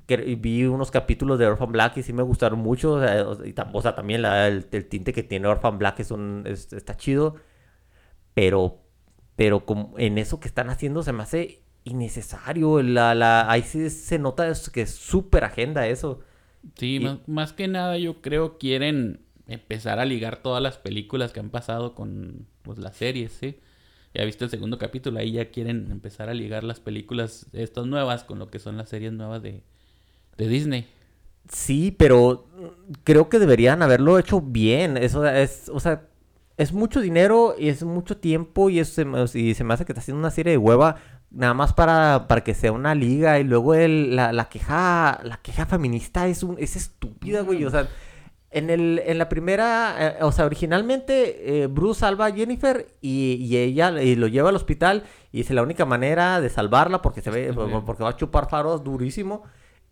Que, 0.08 0.18
vi 0.18 0.66
unos 0.66 0.92
capítulos 0.92 1.38
de 1.40 1.46
Orphan 1.48 1.72
Black 1.72 1.98
y 1.98 2.04
sí 2.04 2.12
me 2.12 2.24
gustaron 2.24 2.60
mucho. 2.60 2.94
O 2.94 3.00
sea, 3.00 3.22
y 3.46 3.54
o 3.74 3.82
sea, 3.82 3.96
también 3.96 4.24
la- 4.24 4.48
el, 4.48 4.68
el 4.72 4.90
tinte 4.90 5.14
que 5.14 5.24
tiene 5.24 5.48
Orphan 5.48 5.78
Black 5.78 6.00
es 6.02 6.12
un, 6.12 6.44
es- 6.48 6.74
está 6.74 6.98
chido. 6.98 7.36
Pero, 8.34 8.83
pero 9.36 9.66
como 9.66 9.94
en 9.98 10.18
eso 10.18 10.40
que 10.40 10.48
están 10.48 10.70
haciendo 10.70 11.04
se 11.04 11.14
me 11.14 11.24
hace 11.24 11.62
innecesario. 11.84 12.82
La, 12.84 13.16
la, 13.16 13.50
ahí 13.52 13.64
sí 13.64 13.90
se 13.90 14.20
nota 14.20 14.52
que 14.74 14.82
es 14.84 14.92
súper 14.92 15.44
agenda 15.44 15.88
eso. 15.88 16.22
Sí, 16.78 17.00
Y- 17.00 17.04
más, 17.04 17.20
más 17.28 17.54
que 17.54 17.68
nada 17.68 17.98
yo 17.98 18.22
creo 18.22 18.58
quieren 18.58 19.22
empezar 19.48 20.00
a 20.00 20.06
ligar 20.06 20.42
todas 20.42 20.62
las 20.64 20.78
películas 20.78 21.34
que 21.34 21.40
han 21.40 21.50
pasado 21.50 21.94
con 21.96 22.48
pues, 22.62 22.80
las 22.80 22.96
series, 22.98 23.34
¿sí? 23.34 23.60
Ya 24.14 24.24
viste 24.26 24.46
el 24.46 24.52
segundo 24.52 24.78
capítulo, 24.78 25.20
ahí 25.20 25.34
ya 25.34 25.52
quieren 25.52 25.92
empezar 25.92 26.30
a 26.30 26.34
ligar 26.34 26.64
las 26.64 26.80
películas 26.80 27.48
estas 27.54 27.88
nuevas 27.88 28.24
con 28.24 28.40
lo 28.40 28.48
que 28.50 28.60
son 28.60 28.78
las 28.78 28.90
series 28.90 29.12
nuevas 29.14 29.42
de, 29.44 29.64
de 30.38 30.48
Disney. 30.50 30.88
Sí, 31.52 31.92
pero 31.92 32.48
creo 33.04 33.28
que 33.30 33.38
deberían 33.40 33.82
haberlo 33.84 34.18
hecho 34.18 34.42
bien. 34.42 34.98
Eso 34.98 35.26
es, 35.28 35.70
o 35.74 35.80
sea, 35.80 36.08
es 36.58 36.72
mucho 36.74 37.02
dinero 37.02 37.56
y 37.58 37.70
es 37.70 37.84
mucho 37.84 38.18
tiempo 38.18 38.70
y, 38.70 38.82
me- 39.06 39.24
y 39.34 39.54
se 39.56 39.64
me 39.64 39.74
hace 39.74 39.86
que 39.86 39.92
está 39.94 40.02
haciendo 40.02 40.20
una 40.20 40.32
serie 40.32 40.52
de 40.52 40.58
hueva 40.58 40.98
nada 41.32 41.54
más 41.56 41.74
para, 41.74 42.26
para 42.28 42.44
que 42.44 42.54
sea 42.54 42.72
una 42.72 42.94
liga 42.94 43.40
y 43.40 43.44
luego 43.44 43.74
el, 43.74 44.16
la, 44.16 44.32
la 44.32 44.50
queja 44.50 45.20
la 45.24 45.38
queja 45.38 45.66
feminista 45.66 46.28
es 46.28 46.44
un 46.44 46.56
es 46.60 46.76
estúpida, 46.76 47.42
güey. 47.42 47.66
O 47.66 47.72
sea, 47.72 47.88
en 48.52 48.70
el 48.70 49.02
en 49.04 49.18
la 49.18 49.30
primera, 49.30 49.96
eh, 50.00 50.18
o 50.24 50.32
sea, 50.32 50.46
originalmente 50.46 51.64
eh, 51.64 51.68
Bruce 51.68 52.02
salva 52.02 52.28
a 52.28 52.32
Jennifer 52.32 52.86
y, 53.02 53.34
y 53.42 53.58
ella 53.58 54.00
y 54.04 54.16
lo 54.16 54.28
lleva 54.28 54.50
al 54.50 54.56
hospital 54.56 55.04
y 55.32 55.38
dice 55.40 55.56
la 55.56 55.64
única 55.64 55.86
manera 55.86 56.40
de 56.40 56.50
salvarla 56.50 57.02
porque 57.02 57.22
se 57.22 57.32
ve 57.32 57.52
porque 57.84 58.04
va 58.04 58.12
a 58.12 58.16
chupar 58.16 58.48
faros 58.48 58.84
durísimo 58.84 59.42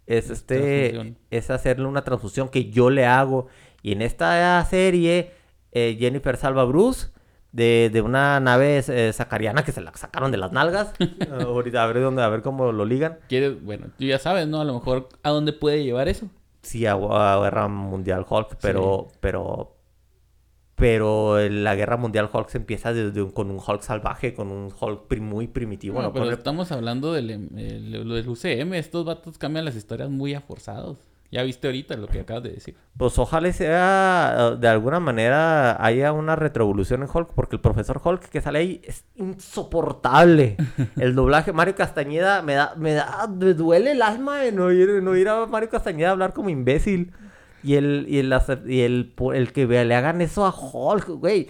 es 0.05 0.29
este 0.29 1.15
es 1.31 1.49
hacerle 1.49 1.85
una 1.87 2.03
transfusión 2.03 2.49
que 2.49 2.69
yo 2.69 2.91
le 2.91 3.07
hago. 3.07 3.47
Y 3.81 3.93
en 3.93 4.03
esta 4.03 4.63
serie 4.65 5.31
eh, 5.71 5.95
Jennifer 5.99 6.37
salva 6.37 6.61
a 6.63 6.65
Bruce 6.65 7.07
de, 7.51 7.89
de 7.91 8.01
una 8.01 8.39
nave 8.39 8.81
eh, 8.87 9.11
sacariana 9.13 9.63
que 9.65 9.71
se 9.73 9.81
la 9.81 9.91
sacaron 9.95 10.31
de 10.31 10.37
las 10.37 10.51
nalgas 10.53 10.93
Ah, 11.31 11.43
ahorita 11.43 11.83
a 11.83 11.87
ver 11.87 12.01
dónde 12.01 12.21
a 12.23 12.29
ver 12.29 12.41
cómo 12.41 12.71
lo 12.71 12.85
ligan. 12.85 13.17
Bueno, 13.61 13.87
tú 13.97 14.05
ya 14.05 14.19
sabes, 14.19 14.47
¿no? 14.47 14.61
A 14.61 14.65
lo 14.65 14.73
mejor 14.73 15.09
a 15.23 15.29
dónde 15.31 15.51
puede 15.53 15.83
llevar 15.83 16.07
eso. 16.07 16.27
sí 16.61 16.85
a, 16.85 16.93
a 16.93 17.41
guerra 17.41 17.67
mundial 17.67 18.25
Hulk 18.29 18.57
pero 18.61 19.07
pero 19.19 19.75
pero 20.75 21.37
la 21.47 21.75
guerra 21.75 21.97
mundial 21.97 22.27
Hulk 22.31 22.49
se 22.49 22.57
empieza 22.57 22.91
desde 22.93 23.21
un- 23.21 23.31
con 23.31 23.51
un 23.51 23.57
Hulk 23.65 23.81
salvaje 23.83 24.33
con 24.33 24.49
un 24.51 24.73
Hulk 24.79 25.19
muy 25.19 25.47
primitivo 25.47 25.95
Bueno, 25.95 26.09
¿no? 26.09 26.13
pero 26.13 26.31
estamos 26.31 26.71
hablando 26.71 27.13
del, 27.13 27.29
em- 27.29 27.49
el- 27.57 27.95
UCM. 28.27 28.73
Estos 28.73 29.05
vatos 29.05 29.37
cambian 29.37 29.65
las 29.65 29.75
historias 29.75 30.09
muy 30.09 30.33
a 30.33 30.41
forzados. 30.41 30.97
Ya 31.31 31.43
viste 31.43 31.67
ahorita 31.67 31.95
lo 31.95 32.07
que 32.07 32.19
acabas 32.19 32.43
de 32.43 32.49
decir. 32.51 32.75
Pues 32.97 33.17
ojalá 33.17 33.53
sea, 33.53 34.35
eh, 34.37 34.57
de 34.59 34.67
alguna 34.67 34.99
manera, 34.99 35.81
haya 35.83 36.11
una 36.11 36.35
retrovolución 36.35 37.03
en 37.03 37.09
Hulk, 37.13 37.29
porque 37.33 37.55
el 37.55 37.61
profesor 37.61 38.01
Hulk 38.03 38.23
que 38.29 38.41
sale 38.41 38.59
ahí 38.59 38.81
es 38.83 39.05
insoportable. 39.15 40.57
El 40.97 41.15
doblaje, 41.15 41.53
Mario 41.53 41.75
Castañeda, 41.75 42.41
me 42.41 42.55
da, 42.55 42.73
me 42.75 42.93
da, 42.93 43.27
me 43.27 43.53
duele 43.53 43.91
el 43.91 44.01
alma 44.01 44.45
en 44.45 44.59
oír, 44.59 44.89
en 44.89 45.07
oír 45.07 45.29
a 45.29 45.45
Mario 45.45 45.69
Castañeda 45.69 46.11
hablar 46.11 46.33
como 46.33 46.49
imbécil. 46.49 47.13
Y 47.63 47.75
el, 47.75 48.05
y 48.09 48.17
el, 48.19 48.33
y 48.65 48.81
el, 48.81 49.13
el 49.33 49.53
que 49.53 49.65
le 49.67 49.95
hagan 49.95 50.19
eso 50.21 50.45
a 50.45 50.53
Hulk, 50.53 51.07
güey. 51.11 51.49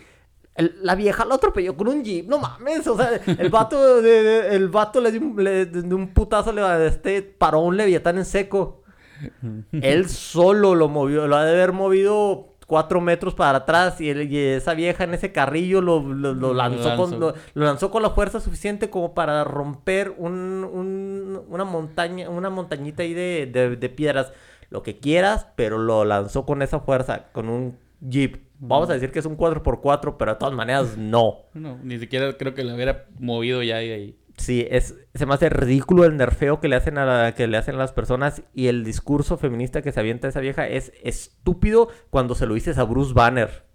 El- 0.56 0.76
la 0.84 0.96
vieja 0.96 1.24
lo 1.26 1.36
atropelló 1.36 1.78
con 1.78 1.88
un 1.88 2.04
jeep, 2.04 2.28
no 2.28 2.38
mames, 2.38 2.86
o 2.86 2.98
sea, 2.98 3.12
el 3.26 3.50
vato, 3.50 4.02
de- 4.02 4.22
de- 4.22 4.56
el 4.56 4.68
vato 4.68 5.00
le 5.00 5.12
dio 5.12 5.22
un, 5.22 5.42
le- 5.42 5.66
de 5.66 5.96
un 5.96 6.10
putazo, 6.14 6.52
le 6.52 6.88
este, 6.88 7.22
paró 7.22 7.62
un 7.62 7.78
leviatán 7.78 8.18
en 8.18 8.26
seco. 8.26 8.81
Él 9.72 10.10
solo 10.10 10.76
lo 10.76 10.88
movió, 10.88 11.28
lo 11.28 11.36
ha 11.36 11.46
de 11.46 11.52
haber 11.54 11.72
movido 11.74 12.48
cuatro 12.68 13.02
metros 13.02 13.36
para 13.36 13.60
atrás 13.60 14.00
y, 14.00 14.10
él- 14.10 14.32
y 14.32 14.38
esa 14.38 14.74
vieja 14.74 15.04
en 15.04 15.14
ese 15.14 15.32
carrillo 15.34 15.82
lo, 15.82 16.00
lo- 16.02 16.34
lo 16.34 16.34
Lo 16.34 16.54
lanzó, 16.54 16.96
Con, 16.96 17.20
lo, 17.20 17.34
lo 17.54 17.66
lanzó 17.66 17.92
con 17.92 18.02
la 18.02 18.12
fuerza 18.12 18.40
suficiente 18.40 18.90
como 18.90 19.14
para 19.14 19.44
romper 19.44 20.14
un, 20.18 20.32
un- 20.64 21.42
una 21.50 21.66
montaña, 21.66 22.30
una 22.30 22.50
montañita 22.50 23.04
ahí 23.04 23.14
de, 23.14 23.46
de- 23.52 23.76
de 23.76 23.90
piedras. 23.90 24.32
Lo 24.70 24.84
que 24.84 25.00
quieras, 25.00 25.48
pero 25.58 25.78
lo 25.78 26.06
lanzó 26.06 26.46
con 26.46 26.62
esa 26.62 26.80
fuerza, 26.80 27.26
con 27.34 27.50
un 27.50 27.78
jeep. 28.00 28.38
Vamos 28.60 28.90
a 28.90 28.94
decir 28.94 29.12
que 29.12 29.20
es 29.20 29.26
un 29.26 29.36
4x4, 29.38 30.16
pero 30.18 30.32
de 30.34 30.38
todas 30.40 30.54
maneras 30.56 30.96
no. 30.98 31.40
No, 31.54 31.78
ni 31.84 32.00
siquiera 32.00 32.38
creo 32.38 32.54
que 32.54 32.64
lo 32.64 32.74
hubiera 32.76 33.06
movido 33.20 33.62
ya 33.64 33.78
de 33.78 33.94
ahí. 33.94 34.16
Sí, 34.42 34.66
es, 34.70 34.96
se 35.14 35.26
me 35.26 35.34
hace 35.36 35.50
ridículo 35.50 36.04
el 36.06 36.18
nerfeo 36.18 36.60
que 36.60 36.68
le 36.68 36.76
hacen 36.76 36.98
a 36.98 37.06
la- 37.06 37.36
que 37.36 37.48
le 37.48 37.58
hacen 37.58 37.76
a 37.76 37.78
las 37.78 37.92
personas 37.94 38.42
y 38.54 38.68
el 38.68 38.84
discurso 38.84 39.38
feminista 39.38 39.82
que 39.82 39.92
se 39.92 40.00
avienta 40.00 40.28
esa 40.28 40.40
vieja 40.40 40.68
es 40.68 40.92
estúpido 41.04 41.90
cuando 42.10 42.34
se 42.36 42.46
lo 42.48 42.56
dices 42.56 42.78
a 42.78 42.84
Bruce 42.84 43.14
Banner. 43.14 43.66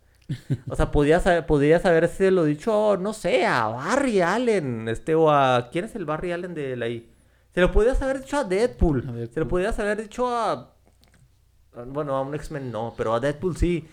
O 0.68 0.74
sea, 0.74 0.90
podías, 0.90 1.22
podías 1.44 1.84
haberse 1.86 2.32
lo 2.32 2.44
dicho, 2.44 2.96
no 2.96 3.12
sé, 3.12 3.46
a 3.46 3.68
Barry 3.68 4.20
Allen, 4.22 4.88
este, 4.88 5.14
o 5.14 5.30
a... 5.30 5.68
¿Quién 5.70 5.84
es 5.84 5.94
el 5.94 6.04
Barry 6.04 6.32
Allen 6.32 6.52
de 6.54 6.74
la 6.76 6.88
I? 6.88 7.08
Se 7.54 7.60
lo 7.60 7.70
podías 7.70 8.02
haber 8.02 8.20
dicho 8.20 8.36
a 8.36 8.42
Deadpool. 8.44 9.04
A 9.08 9.12
Deadpool. 9.12 9.34
Se 9.34 9.40
lo 9.40 9.48
podías 9.48 9.78
haber 9.78 10.02
dicho 10.02 10.26
a... 10.28 10.74
Bueno, 11.86 12.16
a 12.16 12.22
un 12.22 12.34
X-Men 12.34 12.72
no, 12.72 12.92
pero 12.96 13.14
a 13.14 13.20
Deadpool 13.20 13.56
sí. 13.56 13.86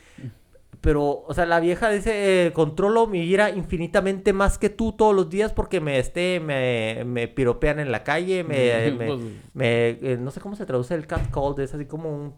Pero, 0.81 1.23
o 1.27 1.33
sea, 1.33 1.45
la 1.45 1.59
vieja 1.59 1.89
dice, 1.89 2.47
eh, 2.47 2.51
controlo 2.53 3.07
mi 3.07 3.21
ira 3.23 3.49
infinitamente 3.49 4.33
más 4.33 4.57
que 4.57 4.69
tú 4.69 4.91
todos 4.93 5.15
los 5.15 5.29
días 5.29 5.53
porque 5.53 5.79
me, 5.79 5.99
este, 5.99 6.39
me, 6.39 7.03
me 7.05 7.27
piropean 7.27 7.79
en 7.79 7.91
la 7.91 8.03
calle, 8.03 8.43
me, 8.43 8.91
me, 8.97 9.05
Pues- 9.07 9.19
me, 9.53 9.89
eh, 9.89 10.17
no 10.19 10.31
sé 10.31 10.39
cómo 10.41 10.55
se 10.55 10.65
traduce 10.65 10.93
el 10.95 11.07
cat 11.07 11.29
call, 11.31 11.55
es 11.61 11.73
así 11.73 11.85
como 11.85 12.09
un... 12.09 12.33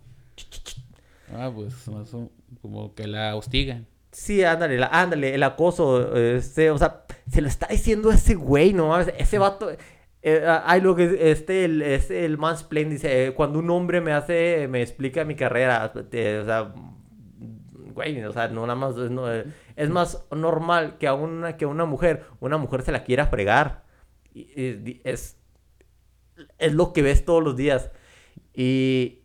Ah, 1.34 1.52
pues 1.54 1.88
más 1.88 2.14
o- 2.14 2.30
como 2.62 2.94
que 2.94 3.08
la 3.08 3.36
hostigan. 3.36 3.88
Sí, 4.12 4.44
ándale, 4.44 4.78
la- 4.78 4.88
ándale, 4.88 5.34
el 5.36 5.44
acoso, 5.44 6.16
este, 6.16 6.72
o 6.72 6.78
sea, 6.78 7.06
se 7.30 7.42
lo 7.42 7.48
está 7.48 7.68
diciendo 7.68 8.12
ese 8.12 8.36
güey, 8.36 8.72
¿no? 8.74 8.98
Ese 9.00 9.38
vato, 9.40 9.70
eh, 10.22 10.46
hay 10.64 10.82
lo 10.82 10.96
que, 10.96 11.32
este, 11.32 11.66
el, 11.66 11.82
este, 11.82 12.24
el 12.26 12.38
mansplain 12.38 12.90
dice, 12.90 13.28
eh, 13.28 13.34
cuando 13.34 13.60
un 13.60 13.70
hombre 13.70 14.00
me 14.02 14.14
hace, 14.14 14.68
me 14.70 14.82
explica 14.82 15.26
mi 15.26 15.36
carrera, 15.36 15.92
te- 16.10 16.40
o 16.40 16.46
sea, 16.46 16.74
güey, 17.96 18.24
o 18.24 18.32
sea, 18.32 18.50
no 18.50 18.62
nada 18.62 18.76
más, 18.76 18.96
no, 18.96 19.34
eh, 19.34 19.46
es 19.76 19.90
más 19.90 20.26
normal 20.30 20.98
que 21.00 21.08
a 21.08 21.14
una, 21.16 21.58
que 21.58 21.66
a 21.66 21.68
una 21.68 21.86
mujer, 21.86 22.26
una 22.40 22.58
mujer 22.58 22.84
se 22.84 22.92
la 22.92 23.04
quiera 23.04 23.26
fregar, 23.26 23.84
y, 24.34 25.02
es, 25.04 25.38
es 26.60 26.74
lo 26.74 26.94
que 26.94 27.02
ves 27.02 27.26
todos 27.26 27.44
los 27.44 27.56
días, 27.56 27.90
y... 28.54 29.22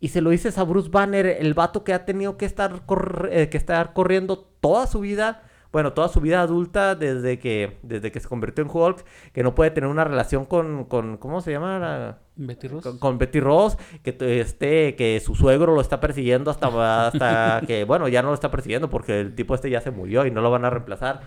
Y 0.00 0.10
se 0.10 0.20
lo 0.20 0.30
dices 0.30 0.58
a 0.58 0.62
Bruce 0.62 0.90
Banner, 0.90 1.26
el 1.26 1.54
vato 1.54 1.82
que 1.82 1.92
ha 1.92 2.04
tenido 2.04 2.36
que 2.36 2.46
estar, 2.46 2.84
eh, 3.32 3.48
que 3.48 3.56
estar 3.56 3.94
corriendo 3.94 4.38
toda 4.60 4.86
su 4.86 5.00
vida, 5.00 5.42
bueno, 5.72 5.92
toda 5.92 6.08
su 6.08 6.20
vida 6.20 6.40
adulta 6.40 6.94
desde 6.94 7.38
que, 7.38 7.76
desde 7.82 8.10
que 8.10 8.20
se 8.20 8.28
convirtió 8.28 8.64
en 8.64 8.70
Hulk, 8.72 9.04
que 9.32 9.42
no 9.42 9.54
puede 9.54 9.70
tener 9.70 9.90
una 9.90 10.04
relación 10.04 10.44
con, 10.46 10.84
con 10.86 11.18
¿cómo 11.18 11.40
se 11.40 11.52
llama? 11.52 11.78
La- 11.78 12.18
Betty 12.36 12.68
Ross. 12.68 12.82
con, 12.84 12.98
con 12.98 13.18
Betty 13.18 13.40
Ross, 13.40 13.76
que 14.02 14.16
este, 14.40 14.94
que 14.96 15.20
su 15.20 15.34
suegro 15.34 15.74
lo 15.74 15.80
está 15.80 16.00
persiguiendo 16.00 16.50
hasta, 16.50 17.08
hasta 17.08 17.62
que, 17.66 17.84
bueno, 17.84 18.08
ya 18.08 18.22
no 18.22 18.28
lo 18.28 18.34
está 18.34 18.50
persiguiendo 18.50 18.88
porque 18.88 19.20
el 19.20 19.34
tipo 19.34 19.54
este 19.54 19.68
ya 19.70 19.80
se 19.80 19.90
murió 19.90 20.24
y 20.24 20.30
no 20.30 20.40
lo 20.40 20.50
van 20.50 20.64
a 20.64 20.70
reemplazar. 20.70 21.20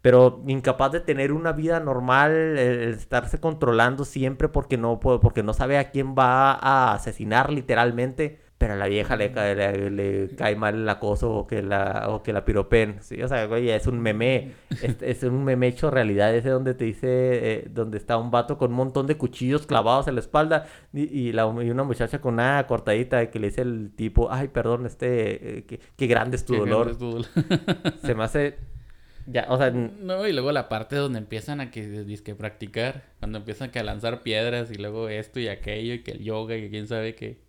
Pero 0.00 0.42
incapaz 0.46 0.92
de 0.92 1.00
tener 1.00 1.32
una 1.32 1.52
vida 1.52 1.80
normal, 1.80 2.30
el- 2.32 2.94
estarse 2.94 3.40
controlando 3.40 4.04
siempre 4.04 4.48
porque 4.48 4.76
no, 4.76 5.00
porque 5.00 5.42
no 5.42 5.54
sabe 5.54 5.78
a 5.78 5.90
quién 5.90 6.14
va 6.14 6.52
a 6.52 6.94
asesinar 6.94 7.50
literalmente. 7.52 8.43
Pero 8.64 8.72
a 8.74 8.76
la 8.76 8.86
vieja 8.86 9.14
le 9.16 9.30
cae, 9.30 9.54
le, 9.54 9.90
le 9.90 10.34
cae 10.36 10.56
mal 10.56 10.74
el 10.74 10.88
acoso 10.88 11.30
o 11.34 11.46
que 11.46 11.62
la, 11.62 12.06
o 12.08 12.22
que 12.22 12.32
la 12.32 12.46
piropen. 12.46 12.96
Sí, 13.02 13.20
o 13.22 13.28
sea, 13.28 13.44
es 13.44 13.86
un 13.86 14.00
meme. 14.00 14.52
Es, 14.80 14.96
es 15.02 15.22
un 15.22 15.44
meme 15.44 15.66
hecho 15.68 15.90
realidad. 15.90 16.34
Ese 16.34 16.48
donde 16.48 16.72
te 16.74 16.84
dice, 16.86 17.06
eh, 17.08 17.68
donde 17.70 17.98
está 17.98 18.16
un 18.16 18.30
vato 18.30 18.56
con 18.56 18.70
un 18.70 18.76
montón 18.76 19.06
de 19.06 19.18
cuchillos 19.18 19.66
clavados 19.66 20.08
en 20.08 20.14
la 20.14 20.20
espalda 20.20 20.66
y, 20.94 21.02
y 21.02 21.32
la, 21.32 21.42
y 21.62 21.70
una 21.70 21.84
muchacha 21.84 22.20
con 22.22 22.34
una 22.34 22.66
cortadita 22.66 23.30
que 23.30 23.38
le 23.38 23.48
dice 23.48 23.62
el 23.62 23.92
tipo, 23.94 24.32
ay, 24.32 24.48
perdón, 24.48 24.86
este, 24.86 25.58
eh, 25.58 25.64
qué, 25.66 25.80
qué 25.96 26.06
grande 26.06 26.36
es 26.36 26.46
tu 26.46 26.54
Qué 26.54 26.58
dolor. 26.60 26.86
grande 26.86 26.92
es 26.92 26.98
tu 26.98 27.10
dolor. 27.10 27.26
Se 28.02 28.14
me 28.14 28.24
hace, 28.24 28.58
ya, 29.26 29.46
o 29.48 29.58
sea, 29.58 29.70
No, 29.70 30.26
y 30.26 30.32
luego 30.32 30.52
la 30.52 30.68
parte 30.68 30.96
donde 30.96 31.18
empiezan 31.18 31.60
a 31.60 31.70
que 31.70 31.82
disque 32.04 32.34
practicar, 32.34 33.04
cuando 33.20 33.38
empiezan 33.38 33.70
que 33.70 33.78
a 33.78 33.84
lanzar 33.84 34.22
piedras 34.22 34.70
y 34.70 34.74
luego 34.76 35.08
esto 35.08 35.40
y 35.40 35.48
aquello 35.48 35.94
y 35.94 36.02
que 36.02 36.12
el 36.12 36.20
yoga 36.24 36.56
y 36.56 36.70
quién 36.70 36.86
sabe 36.88 37.14
qué. 37.14 37.43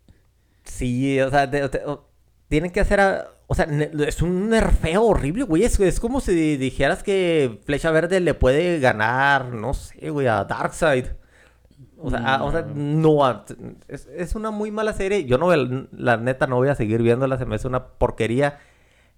Sí, 0.65 1.19
o 1.22 1.29
sea, 1.29 1.50
te- 1.50 1.67
te- 1.69 1.86
o- 1.86 2.07
tienen 2.48 2.72
que 2.72 2.79
hacer, 2.81 3.00
a- 3.00 3.27
o 3.48 3.55
sea, 3.55 3.65
es 3.65 4.22
un 4.22 4.50
nerfeo 4.50 5.03
horrible, 5.03 5.43
güey. 5.43 5.63
Es, 5.63 5.79
es 5.79 6.00
como 6.00 6.19
si 6.22 6.57
dijeras 6.57 7.03
que 7.03 7.62
Flecha 7.65 7.91
Verde 7.91 8.19
le 8.19 8.34
puede 8.34 8.79
ganar, 8.79 9.53
no 9.53 9.74
sé, 9.74 10.10
güey, 10.10 10.27
a 10.27 10.43
Darkseid. 10.43 11.05
O 11.98 12.10
sea, 12.10 12.36
a- 12.36 12.43
o 12.43 12.51
sea, 12.51 12.62
no, 12.74 13.25
a- 13.25 13.45
es, 13.88 14.07
es 14.07 14.36
una 14.36 14.51
muy 14.51 14.72
mala 14.72 14.93
serie. 14.93 15.25
Yo 15.25 15.38
no, 15.38 15.55
la 15.55 16.17
neta, 16.17 16.45
no 16.48 16.57
voy 16.57 16.69
a 16.69 16.75
seguir 16.75 17.01
viéndola, 17.01 17.38
se 17.38 17.45
me 17.45 17.55
hace 17.55 17.67
una 17.67 17.88
porquería. 17.98 18.60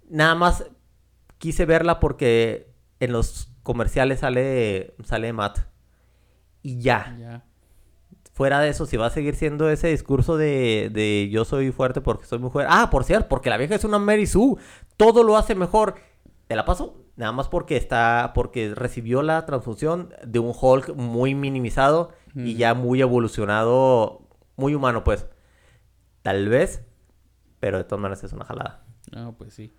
Nada 0.10 0.36
más 0.36 0.66
quise 1.38 1.66
verla 1.66 2.00
porque 2.00 2.72
en 3.00 3.12
los 3.12 3.50
comerciales 3.63 4.20
sale, 4.20 4.96
sale 5.04 5.34
Matt. 5.34 5.60
Y 6.62 6.80
ya. 6.82 7.16
Ya. 7.20 7.44
Fuera 8.38 8.60
de 8.60 8.70
eso, 8.70 8.86
si 8.86 8.98
va 8.98 9.08
a 9.08 9.10
seguir 9.10 9.34
siendo 9.34 9.67
ese 9.67 9.88
discurso 9.88 10.38
de, 10.38 10.91
de 10.94 11.27
yo 11.32 11.44
soy 11.44 11.72
fuerte 11.72 12.01
porque 12.01 12.27
soy 12.27 12.38
mujer. 12.38 12.67
Ah, 12.70 12.91
por 12.91 13.03
cierto, 13.03 13.29
porque 13.29 13.50
la 13.50 13.58
vieja 13.58 13.74
es 13.74 13.84
una 13.84 13.98
Mary 13.98 14.27
Sue. 14.27 14.58
Todo 14.96 15.24
lo 15.24 15.38
hace 15.38 15.56
mejor. 15.56 15.96
¿Te 16.46 16.56
la 16.56 16.63
paso? 16.63 17.03
Nada 17.15 17.32
más 17.32 17.48
porque 17.48 17.77
está. 17.77 18.34
porque 18.36 18.75
recibió 18.75 19.24
la 19.24 19.48
transfusión 19.48 20.13
de 20.24 20.38
un 20.38 20.53
Hulk 20.56 20.94
muy 20.96 21.34
minimizado 21.34 22.12
y 22.36 22.53
ya 22.53 22.75
muy 22.75 23.01
evolucionado. 23.01 24.22
Muy 24.56 24.75
humano, 24.75 25.03
pues. 25.03 25.25
Tal 26.22 26.48
vez. 26.48 26.86
Pero 27.60 27.79
de 27.79 27.86
todas 27.86 28.00
maneras 28.03 28.24
es 28.24 28.34
una 28.34 28.46
jalada. 28.46 28.86
No, 29.12 29.36
pues 29.36 29.56
sí. 29.56 29.74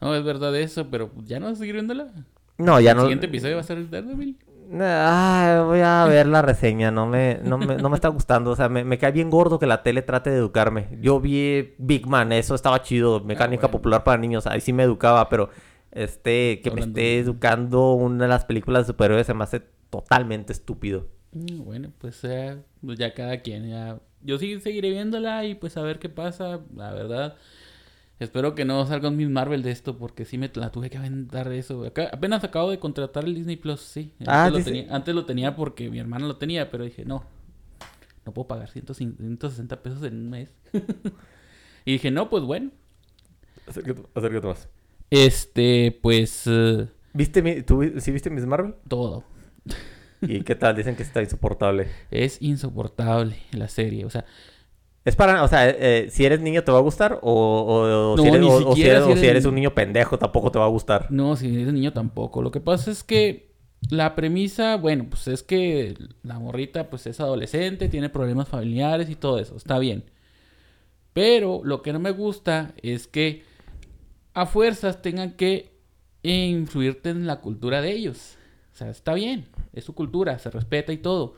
No, 0.00 0.14
es 0.14 0.22
verdad 0.22 0.54
eso, 0.56 0.88
pero 0.88 1.10
ya 1.24 1.40
no 1.40 1.46
vas 1.46 1.56
a 1.56 1.58
seguir 1.58 1.74
viéndola. 1.74 2.12
No, 2.58 2.78
ya 2.78 2.92
el 2.92 2.96
no. 2.96 3.02
siguiente 3.02 3.26
episodio 3.26 3.56
va 3.56 3.62
a 3.62 3.64
ser 3.64 3.90
Daredevil. 3.90 4.38
Ah, 4.80 5.62
voy 5.66 5.80
a 5.80 6.04
ver 6.04 6.26
la 6.26 6.42
reseña, 6.42 6.90
no 6.90 7.06
me, 7.06 7.38
no 7.42 7.56
me, 7.56 7.76
no 7.76 7.88
me 7.88 7.94
está 7.94 8.08
gustando, 8.08 8.50
o 8.50 8.56
sea, 8.56 8.68
me, 8.68 8.84
me 8.84 8.98
cae 8.98 9.12
bien 9.12 9.30
gordo 9.30 9.58
que 9.58 9.66
la 9.66 9.82
tele 9.82 10.02
trate 10.02 10.30
de 10.30 10.36
educarme. 10.36 10.88
Yo 11.00 11.20
vi 11.20 11.74
Big 11.78 12.06
Man, 12.06 12.32
eso 12.32 12.54
estaba 12.54 12.82
chido, 12.82 13.20
mecánica 13.20 13.62
bueno. 13.68 13.72
popular 13.72 14.04
para 14.04 14.18
niños, 14.18 14.46
ahí 14.46 14.60
sí 14.60 14.74
me 14.74 14.82
educaba, 14.82 15.28
pero 15.30 15.48
este, 15.90 16.60
que 16.62 16.70
me 16.70 16.82
Hablando 16.82 16.98
esté 16.98 17.00
de- 17.00 17.18
educando 17.18 17.92
una 17.94 18.24
de 18.24 18.28
las 18.28 18.44
películas 18.44 18.82
de 18.86 18.92
superhéroes 18.92 19.26
se 19.26 19.32
me 19.34 19.44
hace 19.44 19.60
totalmente 19.88 20.52
estúpido. 20.52 21.06
Mm, 21.32 21.64
Bueno, 21.64 21.92
pues, 21.98 22.22
eh, 22.24 22.58
ya 22.82 23.14
cada 23.14 23.40
quien, 23.40 23.68
ya. 23.70 24.00
Yo 24.20 24.36
sí 24.38 24.60
seguiré 24.60 24.90
viéndola 24.90 25.44
y 25.44 25.54
pues 25.54 25.76
a 25.76 25.82
ver 25.82 25.98
qué 25.98 26.08
pasa, 26.08 26.60
la 26.74 26.92
verdad. 26.92 27.36
Espero 28.20 28.54
que 28.56 28.64
no 28.64 28.84
salga 28.86 29.08
un 29.08 29.16
Miss 29.16 29.28
Marvel 29.28 29.62
de 29.62 29.70
esto 29.70 29.96
porque 29.96 30.24
sí 30.24 30.38
me 30.38 30.50
la 30.54 30.70
tuve 30.72 30.90
que 30.90 30.98
aventar 30.98 31.48
de 31.48 31.58
eso. 31.58 31.84
Acá- 31.84 32.10
apenas 32.12 32.42
acabo 32.42 32.70
de 32.70 32.78
contratar 32.80 33.24
el 33.24 33.34
Disney 33.34 33.56
Plus, 33.56 33.80
sí. 33.80 34.12
Antes, 34.20 34.28
Ah, 34.34 34.50
lo 34.50 34.56
sí, 34.58 34.64
sí. 34.64 34.70
tenía, 34.72 34.94
antes 34.94 35.14
lo 35.14 35.24
tenía 35.24 35.54
porque 35.54 35.88
mi 35.88 35.98
hermana 36.00 36.26
lo 36.26 36.36
tenía, 36.36 36.68
pero 36.70 36.82
dije, 36.84 37.04
no, 37.04 37.24
no 38.26 38.32
puedo 38.34 38.48
pagar 38.48 38.68
150 38.70 39.18
160 39.22 39.82
pesos 39.82 40.02
en 40.02 40.14
un 40.16 40.30
mes. 40.30 40.50
y 41.84 41.92
dije, 41.92 42.10
no, 42.10 42.28
pues 42.28 42.42
bueno. 42.42 42.70
Acércate, 43.66 44.02
acércate 44.14 44.46
más. 44.46 44.68
Este, 45.10 45.96
pues, 46.02 46.42
eh, 46.46 46.88
¿Viste 47.14 47.40
mi, 47.42 47.62
tú 47.62 47.82
sí 47.98 48.10
viste 48.10 48.30
Miss 48.30 48.46
Marvel? 48.46 48.74
todo. 48.88 49.24
¿Y 50.20 50.42
qué 50.42 50.56
tal? 50.56 50.74
Dicen 50.74 50.96
que 50.96 51.02
está 51.04 51.22
insoportable. 51.22 51.88
Es 52.10 52.42
insoportable 52.42 53.36
la 53.52 53.68
serie, 53.68 54.04
o 54.04 54.10
sea, 54.10 54.24
Es 55.08 55.16
para, 55.16 55.42
o 55.42 55.48
sea, 55.48 55.68
eh, 55.70 56.08
si 56.10 56.24
eres 56.24 56.40
niño 56.40 56.62
te 56.64 56.70
va 56.70 56.78
a 56.78 56.82
gustar 56.82 57.18
o, 57.22 58.14
No, 58.16 58.22
si, 58.22 58.28
eres, 58.28 58.42
o- 58.44 58.74
si 58.74 58.82
eres- 58.82 59.20
si 59.20 59.26
eres 59.26 59.44
un 59.46 59.54
niño 59.54 59.74
pendejo 59.74 60.18
tampoco 60.18 60.50
te 60.52 60.58
va 60.58 60.66
a 60.66 60.68
gustar. 60.68 61.06
No, 61.10 61.34
si 61.36 61.62
eres 61.62 61.72
niño 61.72 61.92
tampoco. 61.92 62.42
Lo 62.42 62.50
que 62.50 62.60
pasa 62.60 62.90
es 62.90 63.02
que 63.04 63.48
la 63.90 64.14
premisa, 64.14 64.76
bueno, 64.76 65.06
pues 65.08 65.28
es 65.28 65.42
que 65.42 65.94
la 66.22 66.38
morrita 66.38 66.90
pues 66.90 67.06
es 67.06 67.20
adolescente, 67.20 67.88
tiene 67.88 68.08
problemas 68.10 68.48
familiares 68.48 69.08
y 69.08 69.14
todo 69.16 69.38
eso, 69.38 69.56
está 69.56 69.78
bien. 69.78 70.04
Pero 71.12 71.60
lo 71.64 71.82
que 71.82 71.92
no 71.92 71.98
me 71.98 72.10
gusta 72.10 72.74
es 72.82 73.06
que 73.08 73.44
a 74.34 74.46
fuerzas 74.46 75.02
tengan 75.02 75.32
que 75.32 75.72
influirte 76.22 77.10
en 77.10 77.26
la 77.26 77.40
cultura 77.40 77.80
de 77.80 77.92
ellos. 77.92 78.36
O 78.74 78.76
sea, 78.76 78.90
está 78.90 79.14
bien, 79.14 79.46
es 79.72 79.84
su 79.84 79.94
cultura, 79.94 80.38
se 80.38 80.50
respeta 80.50 80.92
y 80.92 80.98
todo. 80.98 81.34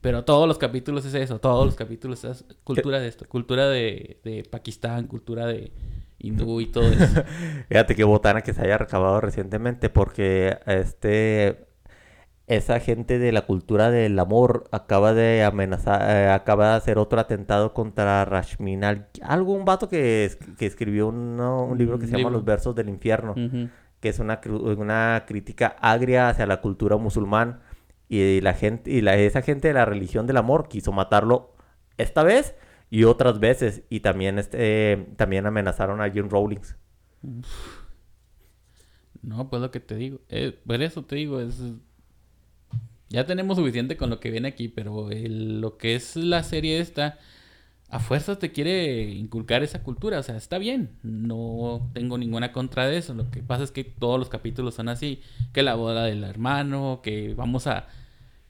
Pero 0.00 0.24
todos 0.24 0.46
los 0.46 0.58
capítulos 0.58 1.04
es 1.04 1.14
eso, 1.14 1.40
todos 1.40 1.66
los 1.66 1.74
capítulos 1.74 2.22
es 2.24 2.44
cultura 2.64 3.00
de 3.00 3.08
esto, 3.08 3.26
cultura 3.28 3.68
de, 3.68 4.20
de 4.24 4.44
Pakistán, 4.48 5.06
cultura 5.08 5.46
de 5.46 5.72
hindú 6.18 6.60
y 6.60 6.66
todo 6.66 6.84
eso. 6.88 7.22
Fíjate 7.68 7.94
qué 7.96 8.04
botana 8.04 8.42
que 8.42 8.52
se 8.54 8.62
haya 8.62 8.78
recabado 8.78 9.20
recientemente 9.20 9.90
porque 9.90 10.56
este 10.66 11.66
esa 12.46 12.80
gente 12.80 13.18
de 13.18 13.30
la 13.30 13.42
cultura 13.42 13.90
del 13.90 14.18
amor 14.18 14.64
acaba 14.72 15.12
de 15.12 15.44
amenazar, 15.44 16.00
eh, 16.08 16.28
acaba 16.30 16.70
de 16.70 16.76
hacer 16.76 16.96
otro 16.96 17.20
atentado 17.20 17.74
contra 17.74 18.24
Rashmin 18.24 18.84
Al- 18.84 19.08
algo 19.20 19.52
un 19.52 19.66
vato 19.66 19.88
que, 19.90 20.24
es- 20.24 20.36
que 20.56 20.64
escribió 20.64 21.08
uno- 21.08 21.64
un 21.64 21.76
libro 21.76 21.98
que 21.98 22.06
se 22.06 22.12
llama. 22.12 22.30
Los 22.30 22.44
versos 22.46 22.74
del 22.74 22.88
infierno, 22.88 23.34
que 24.00 24.08
es 24.08 24.18
una 24.18 24.40
una 24.78 25.24
crítica 25.26 25.76
agria 25.80 26.30
hacia 26.30 26.46
la 26.46 26.60
cultura 26.62 26.96
musulmán 26.96 27.60
y 28.08 28.40
la 28.40 28.54
gente 28.54 28.90
y 28.90 29.00
la, 29.00 29.16
esa 29.16 29.42
gente 29.42 29.68
de 29.68 29.74
la 29.74 29.84
religión 29.84 30.26
del 30.26 30.38
amor 30.38 30.68
quiso 30.68 30.92
matarlo 30.92 31.54
esta 31.96 32.22
vez 32.22 32.54
y 32.90 33.04
otras 33.04 33.38
veces 33.38 33.82
y 33.90 34.00
también 34.00 34.38
este 34.38 35.08
también 35.16 35.46
amenazaron 35.46 36.00
a 36.00 36.10
Jim 36.10 36.28
Rawlings. 36.30 36.76
No, 39.22 39.50
pues 39.50 39.60
lo 39.62 39.70
que 39.70 39.80
te 39.80 39.96
digo. 39.96 40.20
Eh, 40.28 40.58
por 40.66 40.82
eso 40.82 41.04
te 41.04 41.16
digo, 41.16 41.40
es... 41.40 41.60
Ya 43.10 43.26
tenemos 43.26 43.56
suficiente 43.56 43.96
con 43.96 44.10
lo 44.10 44.20
que 44.20 44.30
viene 44.30 44.48
aquí, 44.48 44.68
pero 44.68 45.08
lo 45.10 45.78
que 45.78 45.94
es 45.94 46.14
la 46.16 46.42
serie 46.42 46.78
esta, 46.78 47.18
a 47.90 48.00
fuerzas 48.00 48.38
te 48.38 48.52
quiere 48.52 49.02
inculcar 49.10 49.62
esa 49.62 49.82
cultura. 49.82 50.18
O 50.18 50.22
sea, 50.22 50.36
está 50.36 50.58
bien. 50.58 50.98
No 51.02 51.90
tengo 51.94 52.18
ninguna 52.18 52.52
contra 52.52 52.86
de 52.86 52.98
eso. 52.98 53.14
Lo 53.14 53.30
que 53.30 53.42
pasa 53.42 53.64
es 53.64 53.70
que 53.70 53.84
todos 53.84 54.18
los 54.18 54.28
capítulos 54.28 54.74
son 54.74 54.88
así. 54.88 55.22
Que 55.52 55.62
la 55.62 55.74
boda 55.74 56.04
del 56.04 56.24
hermano, 56.24 57.00
que 57.02 57.34
vamos 57.34 57.66
a... 57.66 57.88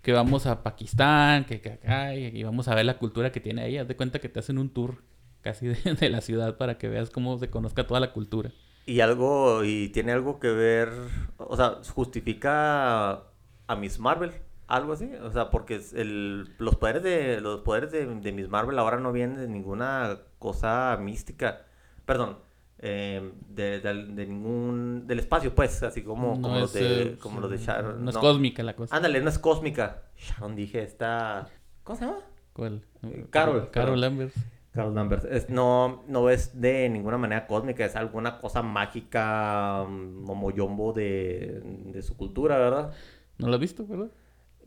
Que 0.02 0.12
vamos 0.12 0.46
a 0.46 0.62
Pakistán, 0.62 1.44
que, 1.44 1.60
que 1.60 1.72
acá, 1.72 2.14
y, 2.14 2.42
vamos 2.42 2.68
a 2.68 2.74
ver 2.74 2.86
la 2.86 2.98
cultura 2.98 3.30
que 3.32 3.40
tiene 3.40 3.62
ahí. 3.62 3.76
Haz 3.76 3.88
de 3.88 3.96
cuenta 3.96 4.20
que 4.20 4.28
te 4.28 4.38
hacen 4.38 4.58
un 4.58 4.70
tour 4.70 5.02
casi 5.42 5.66
de, 5.66 5.76
de 6.00 6.08
la 6.08 6.20
ciudad 6.20 6.56
para 6.56 6.78
que 6.78 6.88
veas 6.88 7.10
cómo 7.10 7.36
se 7.38 7.50
conozca 7.50 7.86
toda 7.86 8.00
la 8.00 8.12
cultura. 8.12 8.52
Y 8.86 9.00
algo, 9.00 9.64
y 9.64 9.90
tiene 9.90 10.12
algo 10.12 10.40
que 10.40 10.48
ver, 10.48 10.90
o 11.36 11.56
sea, 11.56 11.80
justifica 11.92 13.24
a 13.66 13.76
Miss 13.76 13.98
Marvel, 13.98 14.32
algo 14.68 14.92
así, 14.92 15.10
o 15.22 15.30
sea, 15.32 15.50
porque 15.50 15.80
el, 15.94 16.54
los 16.58 16.76
poderes 16.76 17.02
de 17.02 17.40
los 17.40 17.60
poderes 17.62 17.90
de, 17.90 18.06
de 18.06 18.32
Miss 18.32 18.48
Marvel 18.48 18.78
ahora 18.78 18.98
no 18.98 19.12
vienen 19.12 19.36
de 19.38 19.48
ninguna 19.48 20.18
cosa 20.38 20.96
mística, 21.00 21.62
perdón, 22.04 22.38
eh, 22.80 23.32
de, 23.48 23.80
de- 23.80 24.04
de 24.06 24.26
ningún 24.26 25.06
del 25.06 25.18
espacio, 25.18 25.54
pues, 25.54 25.82
así 25.82 26.02
como, 26.02 26.36
No 26.36 26.42
como 26.42 26.58
los 26.60 26.72
de, 26.72 27.16
como 27.20 27.40
los 27.40 27.50
de 27.50 27.56
Sharon, 27.58 28.04
No 28.04 28.10
es 28.10 28.14
no. 28.14 28.20
cósmica 28.20 28.62
la 28.62 28.76
cosa. 28.76 28.94
Ándale, 28.94 29.20
no 29.20 29.28
es 29.30 29.38
cósmica. 29.38 30.02
Sharon 30.16 30.54
dije, 30.54 30.82
está, 30.84 31.48
¿cómo 31.82 31.98
se 31.98 32.04
llama? 32.04 32.18
¿Cuál? 32.52 32.82
Eh, 33.02 33.26
Carol, 33.30 33.54
Carol 33.54 33.70
Carol. 33.70 34.00
Lambert. 34.00 34.34
Carlos 34.72 34.94
Lambert. 34.94 35.24
Es- 35.24 35.48
no, 35.50 36.04
no 36.06 36.30
es 36.30 36.60
de 36.60 36.88
ninguna 36.88 37.16
manera 37.18 37.46
cósmica, 37.48 37.84
es 37.84 37.96
alguna 37.96 38.38
cosa 38.38 38.62
mágica, 38.62 39.84
mm, 39.88 40.22
momoyombo 40.24 40.92
de, 40.92 41.60
de 41.86 42.02
su 42.02 42.16
cultura, 42.16 42.58
¿verdad? 42.58 42.92
¿No 43.38 43.48
lo 43.48 43.54
has 43.54 43.60
visto, 43.60 43.86
verdad? 43.86 44.10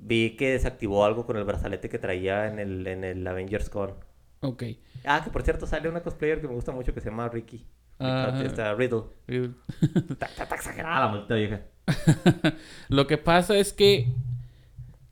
Vi 0.03 0.35
que 0.35 0.51
desactivó 0.53 1.05
algo 1.05 1.25
con 1.25 1.37
el 1.37 1.43
brazalete 1.43 1.87
que 1.87 1.99
traía 1.99 2.47
en 2.47 2.59
el, 2.59 2.87
en 2.87 3.03
el 3.03 3.25
Avengers 3.27 3.69
Con. 3.69 3.93
Ok. 4.41 4.63
Ah, 5.05 5.21
que 5.23 5.29
por 5.29 5.43
cierto 5.43 5.67
sale 5.67 5.87
una 5.89 6.01
cosplayer 6.01 6.41
que 6.41 6.47
me 6.47 6.55
gusta 6.55 6.71
mucho 6.71 6.93
que 6.93 7.01
se 7.01 7.09
llama 7.09 7.29
Ricky. 7.29 7.65
Ah. 7.99 8.41
Esta 8.43 8.73
Riddle. 8.73 9.03
Está, 9.27 10.25
está- 10.25 10.43
está 10.43 10.55
exagerada 10.55 11.01
la 11.01 11.07
maldita 11.09 11.35
vieja. 11.35 11.61
Lo 12.89 13.05
que 13.05 13.17
pasa 13.19 13.55
es 13.57 13.73
que 13.73 14.07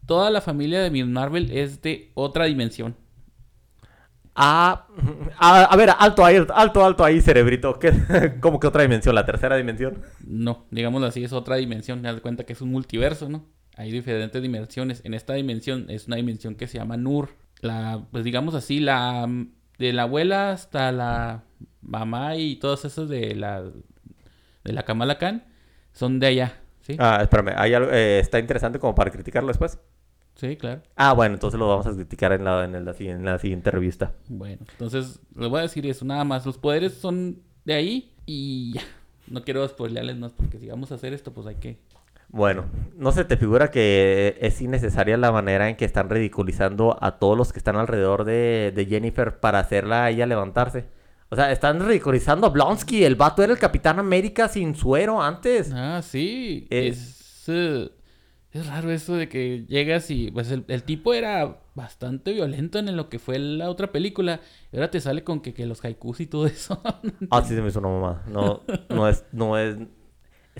toda 0.08 0.32
la 0.32 0.42
familia 0.42 0.82
de 0.82 0.90
Miss 0.90 1.06
Marvel 1.06 1.52
es 1.52 1.82
de 1.84 2.10
otra 2.16 2.46
dimensión. 2.46 2.96
Ah, 4.36 4.88
a, 5.38 5.64
a 5.66 5.76
ver, 5.76 5.90
alto 6.00 6.26
ahí, 6.26 6.38
alto, 6.54 6.84
alto 6.86 7.04
ahí, 7.04 7.22
cerebrito. 7.22 7.78
¿Qué, 7.78 7.92
¿Cómo 8.42 8.60
que 8.60 8.68
otra 8.68 8.82
dimensión? 8.82 9.14
¿La 9.14 9.26
tercera 9.26 9.56
dimensión? 9.58 10.02
No, 10.26 10.66
digámoslo 10.72 11.08
así, 11.08 11.24
es 11.24 11.34
otra 11.34 11.58
dimensión. 11.58 12.04
Haz 12.06 12.16
de 12.16 12.22
cuenta 12.22 12.44
que 12.46 12.54
es 12.54 12.62
un 12.62 12.72
multiverso, 12.72 13.30
¿no? 13.30 13.46
Hay 13.80 13.92
diferentes 13.92 14.42
dimensiones. 14.42 15.02
En 15.06 15.14
esta 15.14 15.34
dimensión 15.36 15.86
es 15.90 16.08
una 16.08 16.18
dimensión 16.18 16.56
que 16.56 16.68
se 16.68 16.78
llama 16.78 16.98
Nur. 16.98 17.30
La, 17.62 18.06
pues 18.12 18.26
digamos 18.26 18.54
así, 18.54 18.80
la 18.82 19.26
de 19.78 19.94
la 19.94 20.02
abuela 20.04 20.52
hasta 20.52 20.92
la 20.92 21.44
mamá 21.82 22.36
y 22.36 22.58
todos 22.58 22.84
esos 22.84 23.08
de 23.08 23.36
la 23.36 23.64
de 23.64 24.74
la 24.74 24.84
Kamala 24.84 25.18
Khan 25.18 25.46
son 25.94 26.20
de 26.20 26.28
allá, 26.28 26.62
¿sí? 26.82 26.98
Ah, 27.00 27.20
espérame, 27.22 27.54
hay 27.56 27.74
algo, 27.74 27.90
eh, 27.92 28.20
está 28.20 28.38
interesante 28.40 28.80
como 28.80 28.94
para 28.94 29.12
criticarlo 29.12 29.48
después. 29.48 29.80
Sí, 30.36 30.58
claro. 30.58 30.82
Ah, 30.98 31.14
bueno, 31.14 31.36
entonces 31.36 31.58
lo 31.58 31.68
vamos 31.70 31.88
a 31.88 31.94
criticar 31.94 32.34
en 32.34 32.44
la, 32.44 32.66
en 32.66 32.76
el- 32.76 32.88
en 33.00 33.26
la 33.26 33.38
siguiente 33.40 33.72
revista. 33.72 34.14
Bueno, 34.28 34.66
entonces 34.72 35.20
les 35.36 35.50
voy 35.50 35.60
a 35.60 35.64
decir 35.64 35.86
eso, 35.88 36.04
nada 36.04 36.26
más. 36.26 36.46
Los 36.46 36.58
poderes 36.58 36.94
son 36.96 37.42
de 37.64 37.74
ahí 37.74 38.14
y 38.26 38.74
ya. 38.74 38.82
No 39.28 39.44
quiero 39.44 39.68
spoilearles 39.68 40.18
más 40.18 40.34
porque 40.34 40.58
si 40.60 40.68
vamos 40.68 40.92
a 40.92 40.96
hacer 40.96 41.14
esto, 41.14 41.32
pues 41.34 41.46
hay 41.48 41.56
que. 41.56 41.78
Bueno, 42.32 42.66
¿no 42.96 43.12
se 43.12 43.26
te 43.26 43.38
figura 43.38 43.72
que 43.72 44.38
es 44.40 44.62
innecesaria 44.62 45.18
la 45.18 45.32
manera 45.32 45.68
en 45.68 45.76
que 45.76 45.86
están 45.86 46.10
ridiculizando 46.10 46.98
a 47.02 47.18
todos 47.18 47.36
los 47.38 47.52
que 47.52 47.58
están 47.60 47.76
alrededor 47.76 48.24
de, 48.24 48.72
de 48.76 48.86
Jennifer 48.86 49.40
para 49.40 49.60
hacerla 49.60 50.06
a 50.06 50.10
ella 50.12 50.28
levantarse? 50.28 50.86
O 51.30 51.36
sea, 51.36 51.52
están 51.52 51.80
ridiculizando 51.86 52.48
a 52.48 52.50
Blonsky. 52.52 53.04
El 53.04 53.16
vato 53.16 53.44
era 53.44 53.54
el 53.54 53.60
Capitán 53.60 53.98
América 54.00 54.48
sin 54.48 54.76
suero 54.76 55.22
antes. 55.22 55.72
Ah, 55.74 56.02
sí. 56.04 56.68
Es- 56.70 56.98
Es, 57.42 57.50
eh, 57.50 57.90
es 58.52 58.68
raro 58.68 58.92
eso 58.92 59.16
de 59.16 59.28
que 59.30 59.66
llegas 59.68 60.10
y. 60.12 60.30
Pues 60.32 60.50
el, 60.52 60.66
el 60.68 60.84
tipo 60.84 61.14
era 61.14 61.62
bastante 61.76 62.32
violento 62.34 62.78
en 62.80 62.96
lo 62.96 63.10
que 63.10 63.20
fue 63.20 63.38
la 63.40 63.70
otra 63.70 63.92
película. 63.92 64.40
Y 64.72 64.76
ahora 64.78 64.90
te 64.92 65.00
sale 65.02 65.24
con 65.24 65.40
que, 65.42 65.54
que 65.54 65.66
los 65.68 65.84
haikus 65.86 66.20
y 66.20 66.28
todo 66.28 66.46
eso. 66.48 66.82
Ah, 67.32 67.44
sí, 67.44 67.56
se 67.56 67.62
me 67.62 67.70
hizo 67.70 67.80
una 67.80 67.90
mamá. 67.90 68.24
No, 68.28 68.62
no 68.90 69.08
es, 69.08 69.24
no 69.32 69.58
es. 69.58 69.78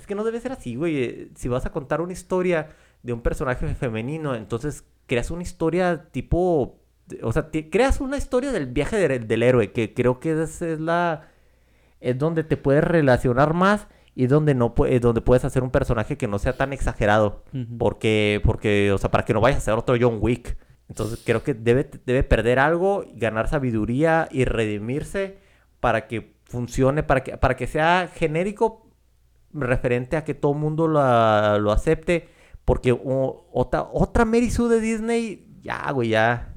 Es 0.00 0.06
que 0.06 0.14
no 0.14 0.24
debe 0.24 0.40
ser 0.40 0.52
así, 0.52 0.74
güey. 0.76 1.02
Eh, 1.04 1.28
Si 1.34 1.48
vas 1.48 1.66
a 1.66 1.72
contar 1.72 2.00
una 2.00 2.12
historia 2.12 2.68
de 3.02 3.12
un 3.12 3.20
personaje 3.20 3.66
femenino, 3.74 4.34
entonces 4.34 4.84
creas 5.06 5.30
una 5.30 5.42
historia 5.42 6.06
tipo. 6.10 6.78
O 7.22 7.32
sea, 7.32 7.50
creas 7.70 8.00
una 8.00 8.16
historia 8.16 8.52
del 8.52 8.66
viaje 8.66 8.96
del, 8.96 9.26
del 9.28 9.42
héroe, 9.42 9.72
que 9.72 9.92
creo 9.94 10.20
que 10.20 10.42
es, 10.42 10.62
es 10.62 10.80
la. 10.80 11.28
Es 12.00 12.16
donde 12.18 12.44
te 12.44 12.56
puedes 12.56 12.82
relacionar 12.82 13.52
más 13.52 13.88
y 14.14 14.26
donde 14.26 14.54
no 14.54 14.74
pue- 14.74 14.88
eh, 14.90 15.00
donde 15.00 15.20
puedes 15.20 15.44
hacer 15.44 15.62
un 15.62 15.70
personaje 15.70 16.16
que 16.16 16.26
no 16.28 16.38
sea 16.38 16.54
tan 16.56 16.72
exagerado. 16.72 17.44
Porque, 17.78 18.40
porque, 18.44 18.90
o 18.92 18.98
sea, 18.98 19.10
para 19.10 19.24
que 19.24 19.34
no 19.34 19.40
vayas 19.40 19.58
a 19.58 19.60
ser 19.62 19.74
otro 19.74 19.96
John 20.00 20.18
Wick. 20.20 20.56
Entonces 20.88 21.20
creo 21.24 21.42
que 21.44 21.54
debe, 21.54 21.88
debe 22.06 22.22
perder 22.24 22.58
algo, 22.58 23.04
ganar 23.14 23.48
sabiduría 23.48 24.28
y 24.32 24.44
redimirse 24.44 25.36
para 25.78 26.08
que 26.08 26.34
funcione, 26.44 27.02
para 27.04 27.22
que, 27.22 27.36
para 27.36 27.54
que 27.56 27.66
sea 27.68 28.10
genérico 28.12 28.89
referente 29.52 30.16
a 30.16 30.24
que 30.24 30.34
todo 30.34 30.52
el 30.52 30.58
mundo 30.58 30.86
lo, 30.88 31.58
lo 31.58 31.72
acepte. 31.72 32.28
Porque 32.64 32.92
o- 32.92 33.48
otra, 33.52 33.82
otra 33.92 34.24
Mary 34.24 34.50
Sue 34.50 34.68
de 34.68 34.80
Disney, 34.80 35.46
ya, 35.62 35.90
güey, 35.92 36.10
ya. 36.10 36.52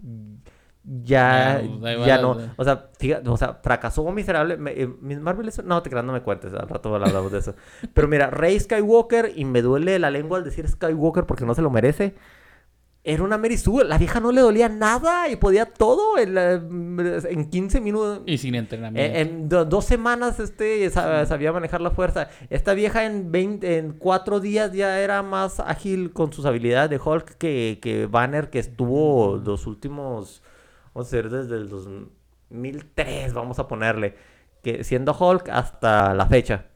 Ya, 0.85 1.61
Ya, 1.61 1.61
pues, 1.79 1.83
va 1.99 2.05
ya 2.05 2.17
la- 2.17 2.21
no. 2.21 2.37
O 2.57 2.63
sea, 2.63 2.89
fíjate, 2.99 3.29
o 3.29 3.37
sea, 3.37 3.59
fracasó 3.63 4.03
miserable. 4.11 4.57
Eh, 4.73 4.89
Miss 4.99 5.19
Marvel 5.19 5.49
No, 5.63 5.81
te 5.81 5.89
creas, 5.89 6.03
no 6.05 6.11
me 6.11 6.21
cuentes. 6.21 6.53
Al 6.53 6.67
rato 6.67 6.93
hablamos 6.93 7.31
de 7.31 7.39
eso. 7.39 7.55
Pero 7.93 8.07
mira, 8.09 8.29
Rey 8.29 8.59
Skywalker, 8.59 9.31
y 9.35 9.45
me 9.45 9.61
duele 9.61 9.97
la 9.97 10.11
lengua 10.11 10.37
al 10.39 10.43
decir 10.43 10.67
Skywalker 10.67 11.25
porque 11.25 11.45
no 11.45 11.55
se 11.55 11.61
lo 11.61 11.69
merece. 11.69 12.15
Era 13.05 13.23
una 13.23 13.37
Mary 13.37 13.57
Sue. 13.57 13.83
La 13.83 13.97
vieja 13.97 14.21
no 14.21 14.31
le 14.31 14.39
dolía 14.39 14.69
nada 14.69 15.27
y 15.27 15.35
podía 15.35 15.65
todo 15.65 16.17
en, 16.17 16.37
en 16.37 17.49
15 17.49 17.81
minutos. 17.81 18.21
Y 18.25 18.37
sin 18.37 18.55
entrenamiento. 18.55 19.17
En 19.17 19.49
do- 19.49 19.65
dos 19.65 19.83
semanas 19.83 20.39
este 20.39 20.89
sa- 20.89 21.25
sabía 21.25 21.51
manejar 21.51 21.81
la 21.81 21.91
fuerza. 21.91 22.29
Esta 22.49 22.73
vieja 22.73 23.03
en 23.05 23.29
20, 23.29 23.77
en 23.77 23.91
cuatro 23.93 24.39
días 24.39 24.71
ya 24.71 25.01
era 25.01 25.21
más 25.21 25.59
ágil 25.59 26.13
con 26.13 26.31
sus 26.31 26.45
habilidades 26.45 26.89
de 26.91 26.99
Hulk 27.03 27.35
que, 27.37 27.79
que 27.81 28.05
Banner, 28.05 28.49
que 28.49 28.59
estuvo 28.59 29.35
los 29.35 29.67
últimos, 29.67 30.41
vamos 30.93 31.11
a 31.11 31.15
decir, 31.17 31.29
desde 31.29 31.57
el 31.57 31.67
2003, 31.67 33.33
vamos 33.33 33.59
a 33.59 33.67
ponerle, 33.67 34.15
que 34.63 34.83
siendo 34.85 35.13
Hulk 35.13 35.49
hasta 35.49 36.13
la 36.13 36.25
fecha. 36.25 36.67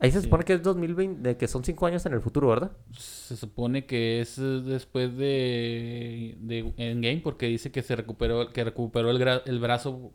Ahí 0.00 0.10
se 0.12 0.18
Sí. 0.18 0.24
supone 0.24 0.44
que 0.44 0.54
es 0.54 0.62
2020, 0.62 1.28
de 1.28 1.36
que 1.36 1.48
son 1.48 1.64
cinco 1.64 1.86
años 1.86 2.06
en 2.06 2.12
el 2.12 2.20
futuro, 2.20 2.48
¿verdad? 2.48 2.70
Se 2.96 3.36
supone 3.36 3.84
que 3.86 4.20
es 4.20 4.38
eh, 4.38 4.42
después 4.64 5.16
de, 5.16 6.36
de 6.40 6.72
Endgame 6.76 7.20
porque 7.22 7.46
dice 7.46 7.72
que 7.72 7.82
se 7.82 7.96
recuperó, 7.96 8.52
que 8.52 8.62
recuperó 8.64 9.10
el, 9.10 9.40
el 9.44 9.58
brazo 9.58 10.12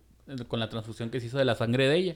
con 0.47 0.59
la 0.61 0.69
transfusión 0.69 1.09
que 1.09 1.19
se 1.19 1.27
hizo 1.27 1.37
de 1.37 1.45
la 1.45 1.55
sangre 1.55 1.87
de 1.87 1.95
ella. 1.97 2.15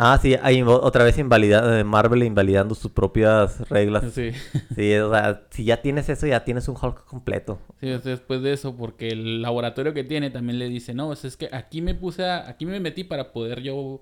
Ah, 0.00 0.16
sí, 0.22 0.36
ahí 0.42 0.62
otra 0.62 1.02
vez 1.02 1.18
invalida, 1.18 1.80
eh, 1.80 1.82
Marvel 1.82 2.22
invalidando 2.22 2.76
sus 2.76 2.92
propias 2.92 3.68
reglas. 3.68 4.12
Sí. 4.12 4.30
Sí, 4.76 4.94
o 4.94 5.10
sea, 5.10 5.42
si 5.50 5.64
ya 5.64 5.82
tienes 5.82 6.08
eso, 6.08 6.24
ya 6.28 6.44
tienes 6.44 6.68
un 6.68 6.76
Hulk 6.80 7.04
completo. 7.04 7.58
Sí, 7.80 7.88
es 7.88 8.04
después 8.04 8.40
de 8.42 8.52
eso, 8.52 8.76
porque 8.76 9.08
el 9.08 9.42
laboratorio 9.42 9.92
que 9.94 10.04
tiene 10.04 10.30
también 10.30 10.60
le 10.60 10.68
dice, 10.68 10.94
no, 10.94 11.12
es 11.12 11.36
que 11.36 11.48
aquí 11.52 11.82
me 11.82 11.96
puse 11.96 12.24
a, 12.24 12.48
aquí 12.48 12.64
me 12.64 12.78
metí 12.78 13.02
para 13.02 13.32
poder 13.32 13.60
yo 13.60 14.00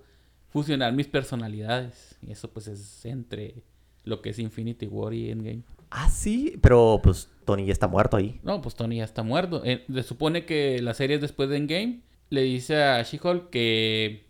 fusionar 0.51 0.93
mis 0.93 1.07
personalidades. 1.07 2.17
Y 2.23 2.33
eso 2.33 2.51
pues 2.51 2.69
es 2.69 3.05
entre 3.05 3.63
lo 4.05 4.23
que 4.23 4.31
es 4.31 4.39
Infinity 4.39 4.87
War 4.87 5.13
y 5.15 5.31
Endgame. 5.31 5.63
Ah, 5.91 6.11
sí, 6.11 6.59
pero 6.61 7.01
pues 7.03 7.29
Tony 7.45 7.65
ya 7.67 7.73
está 7.73 7.87
muerto 7.89 8.17
ahí. 8.17 8.41
No, 8.43 8.61
pues 8.61 8.75
Tony 8.75 8.97
ya 8.97 9.05
está 9.05 9.23
muerto. 9.23 9.63
Eh, 9.65 9.85
se 9.93 10.03
supone 10.03 10.45
que 10.45 10.81
la 10.83 10.95
serie 10.95 11.17
es 11.17 11.23
después 11.23 11.49
de 11.49 11.57
Endgame. 11.59 12.01
Le 12.29 12.43
dice 12.43 12.83
a 12.83 13.01
She-Hulk 13.03 13.51
que, 13.51 14.27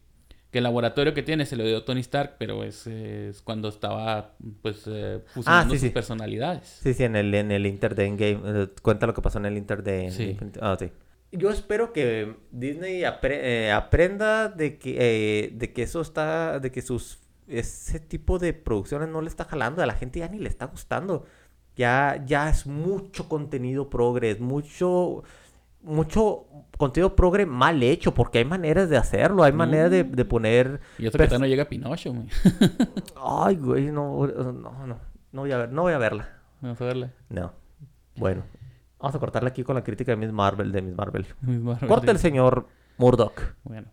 que 0.51 0.59
el 0.59 0.65
laboratorio 0.65 1.15
que 1.15 1.23
tiene 1.23 1.47
se 1.47 1.57
lo 1.57 1.65
dio 1.65 1.83
Tony 1.85 2.01
Stark, 2.01 2.35
pero 2.39 2.63
es, 2.63 2.87
es 2.87 3.41
cuando 3.41 3.69
estaba 3.69 4.35
pues 4.61 4.83
eh, 4.87 5.21
fusionando 5.29 5.73
sí, 5.75 5.81
sus 5.81 5.89
sí. 5.89 5.95
personalidades. 5.95 6.81
Sí, 6.83 6.93
sí, 6.93 7.05
en 7.05 7.17
el, 7.17 7.35
en 7.35 7.51
el 7.51 7.65
Inter 7.65 7.95
de 7.95 8.05
Endgame. 8.07 8.41
eh, 8.65 8.69
cuenta 8.83 9.07
lo 9.07 9.15
que 9.15 9.23
pasó 9.23 9.39
en 9.39 9.47
el 9.47 9.57
Inter 9.57 9.83
de... 9.83 10.11
Sí. 10.11 10.37
Infinity- 10.39 10.59
Ah, 10.61 10.77
sí. 10.79 10.91
Yo 11.33 11.51
espero 11.51 11.93
que 11.93 12.37
Disney 12.51 13.03
apre- 13.03 13.41
eh, 13.43 13.73
aprenda 13.73 14.49
de 14.49 14.79
que, 14.79 14.97
eh, 14.99 15.51
de 15.55 15.73
que 15.73 15.83
eso 15.83 16.01
está... 16.01 16.61
De 16.61 16.71
que 16.73 16.83
sus... 16.83 17.21
Ese 17.49 18.01
tipo 18.01 18.39
de 18.39 18.53
producciones 18.53 19.09
no 19.09 19.21
le 19.21 19.29
está 19.29 19.45
jalando. 19.45 19.83
A 19.83 19.87
la 19.87 19.95
gente 19.95 20.19
ya 20.21 20.29
ni 20.29 20.39
le 20.39 20.49
está 20.49 20.67
gustando. 20.67 21.25
Ya, 21.77 22.23
ya 22.27 22.49
es 22.49 22.67
mucho 22.67 23.29
contenido 23.29 23.91
progre. 23.91 24.31
Es 24.31 24.41
mucho... 24.41 25.23
Mucho 25.83 26.47
contenido 26.79 27.15
progre 27.15 27.47
mal 27.47 27.81
hecho. 27.83 28.13
Porque 28.15 28.39
hay 28.39 28.45
maneras 28.45 28.89
de 28.89 28.97
hacerlo. 28.97 29.45
Hay 29.45 29.53
maneras 29.53 29.91
de, 29.91 30.03
de 30.05 30.25
poner... 30.25 30.81
Y 30.99 31.07
eso 31.07 31.19
que 31.19 31.39
no 31.39 31.47
llega 31.47 31.67
Pinocho, 31.67 32.13
güey. 32.13 32.27
Ay, 33.25 33.57
güey, 33.57 33.87
no, 33.93 34.27
no, 34.27 34.87
no. 34.87 34.99
No 35.33 35.41
voy 35.43 35.53
a 35.53 35.59
ver, 35.59 35.73
no 35.73 35.83
voy 35.83 35.93
a 35.93 35.99
verla. 35.99 36.29
Vamos 36.63 36.81
a 36.81 36.85
verla. 36.85 37.13
No. 37.29 37.53
Bueno. 38.17 38.43
Vamos 38.99 39.15
a 39.15 39.19
cortarla 39.19 39.51
aquí 39.51 39.63
con 39.63 39.75
la 39.75 39.85
crítica 39.85 40.13
de 40.13 40.17
Miss 40.17 40.33
Marvel, 40.33 40.73
de 40.73 40.83
Miss 40.83 40.97
Marvel. 40.97 41.27
Misma 41.43 41.79
Corta 41.87 42.11
el 42.11 42.19
señor 42.19 42.69
Murdoch. 42.97 43.41
Bueno. 43.65 43.89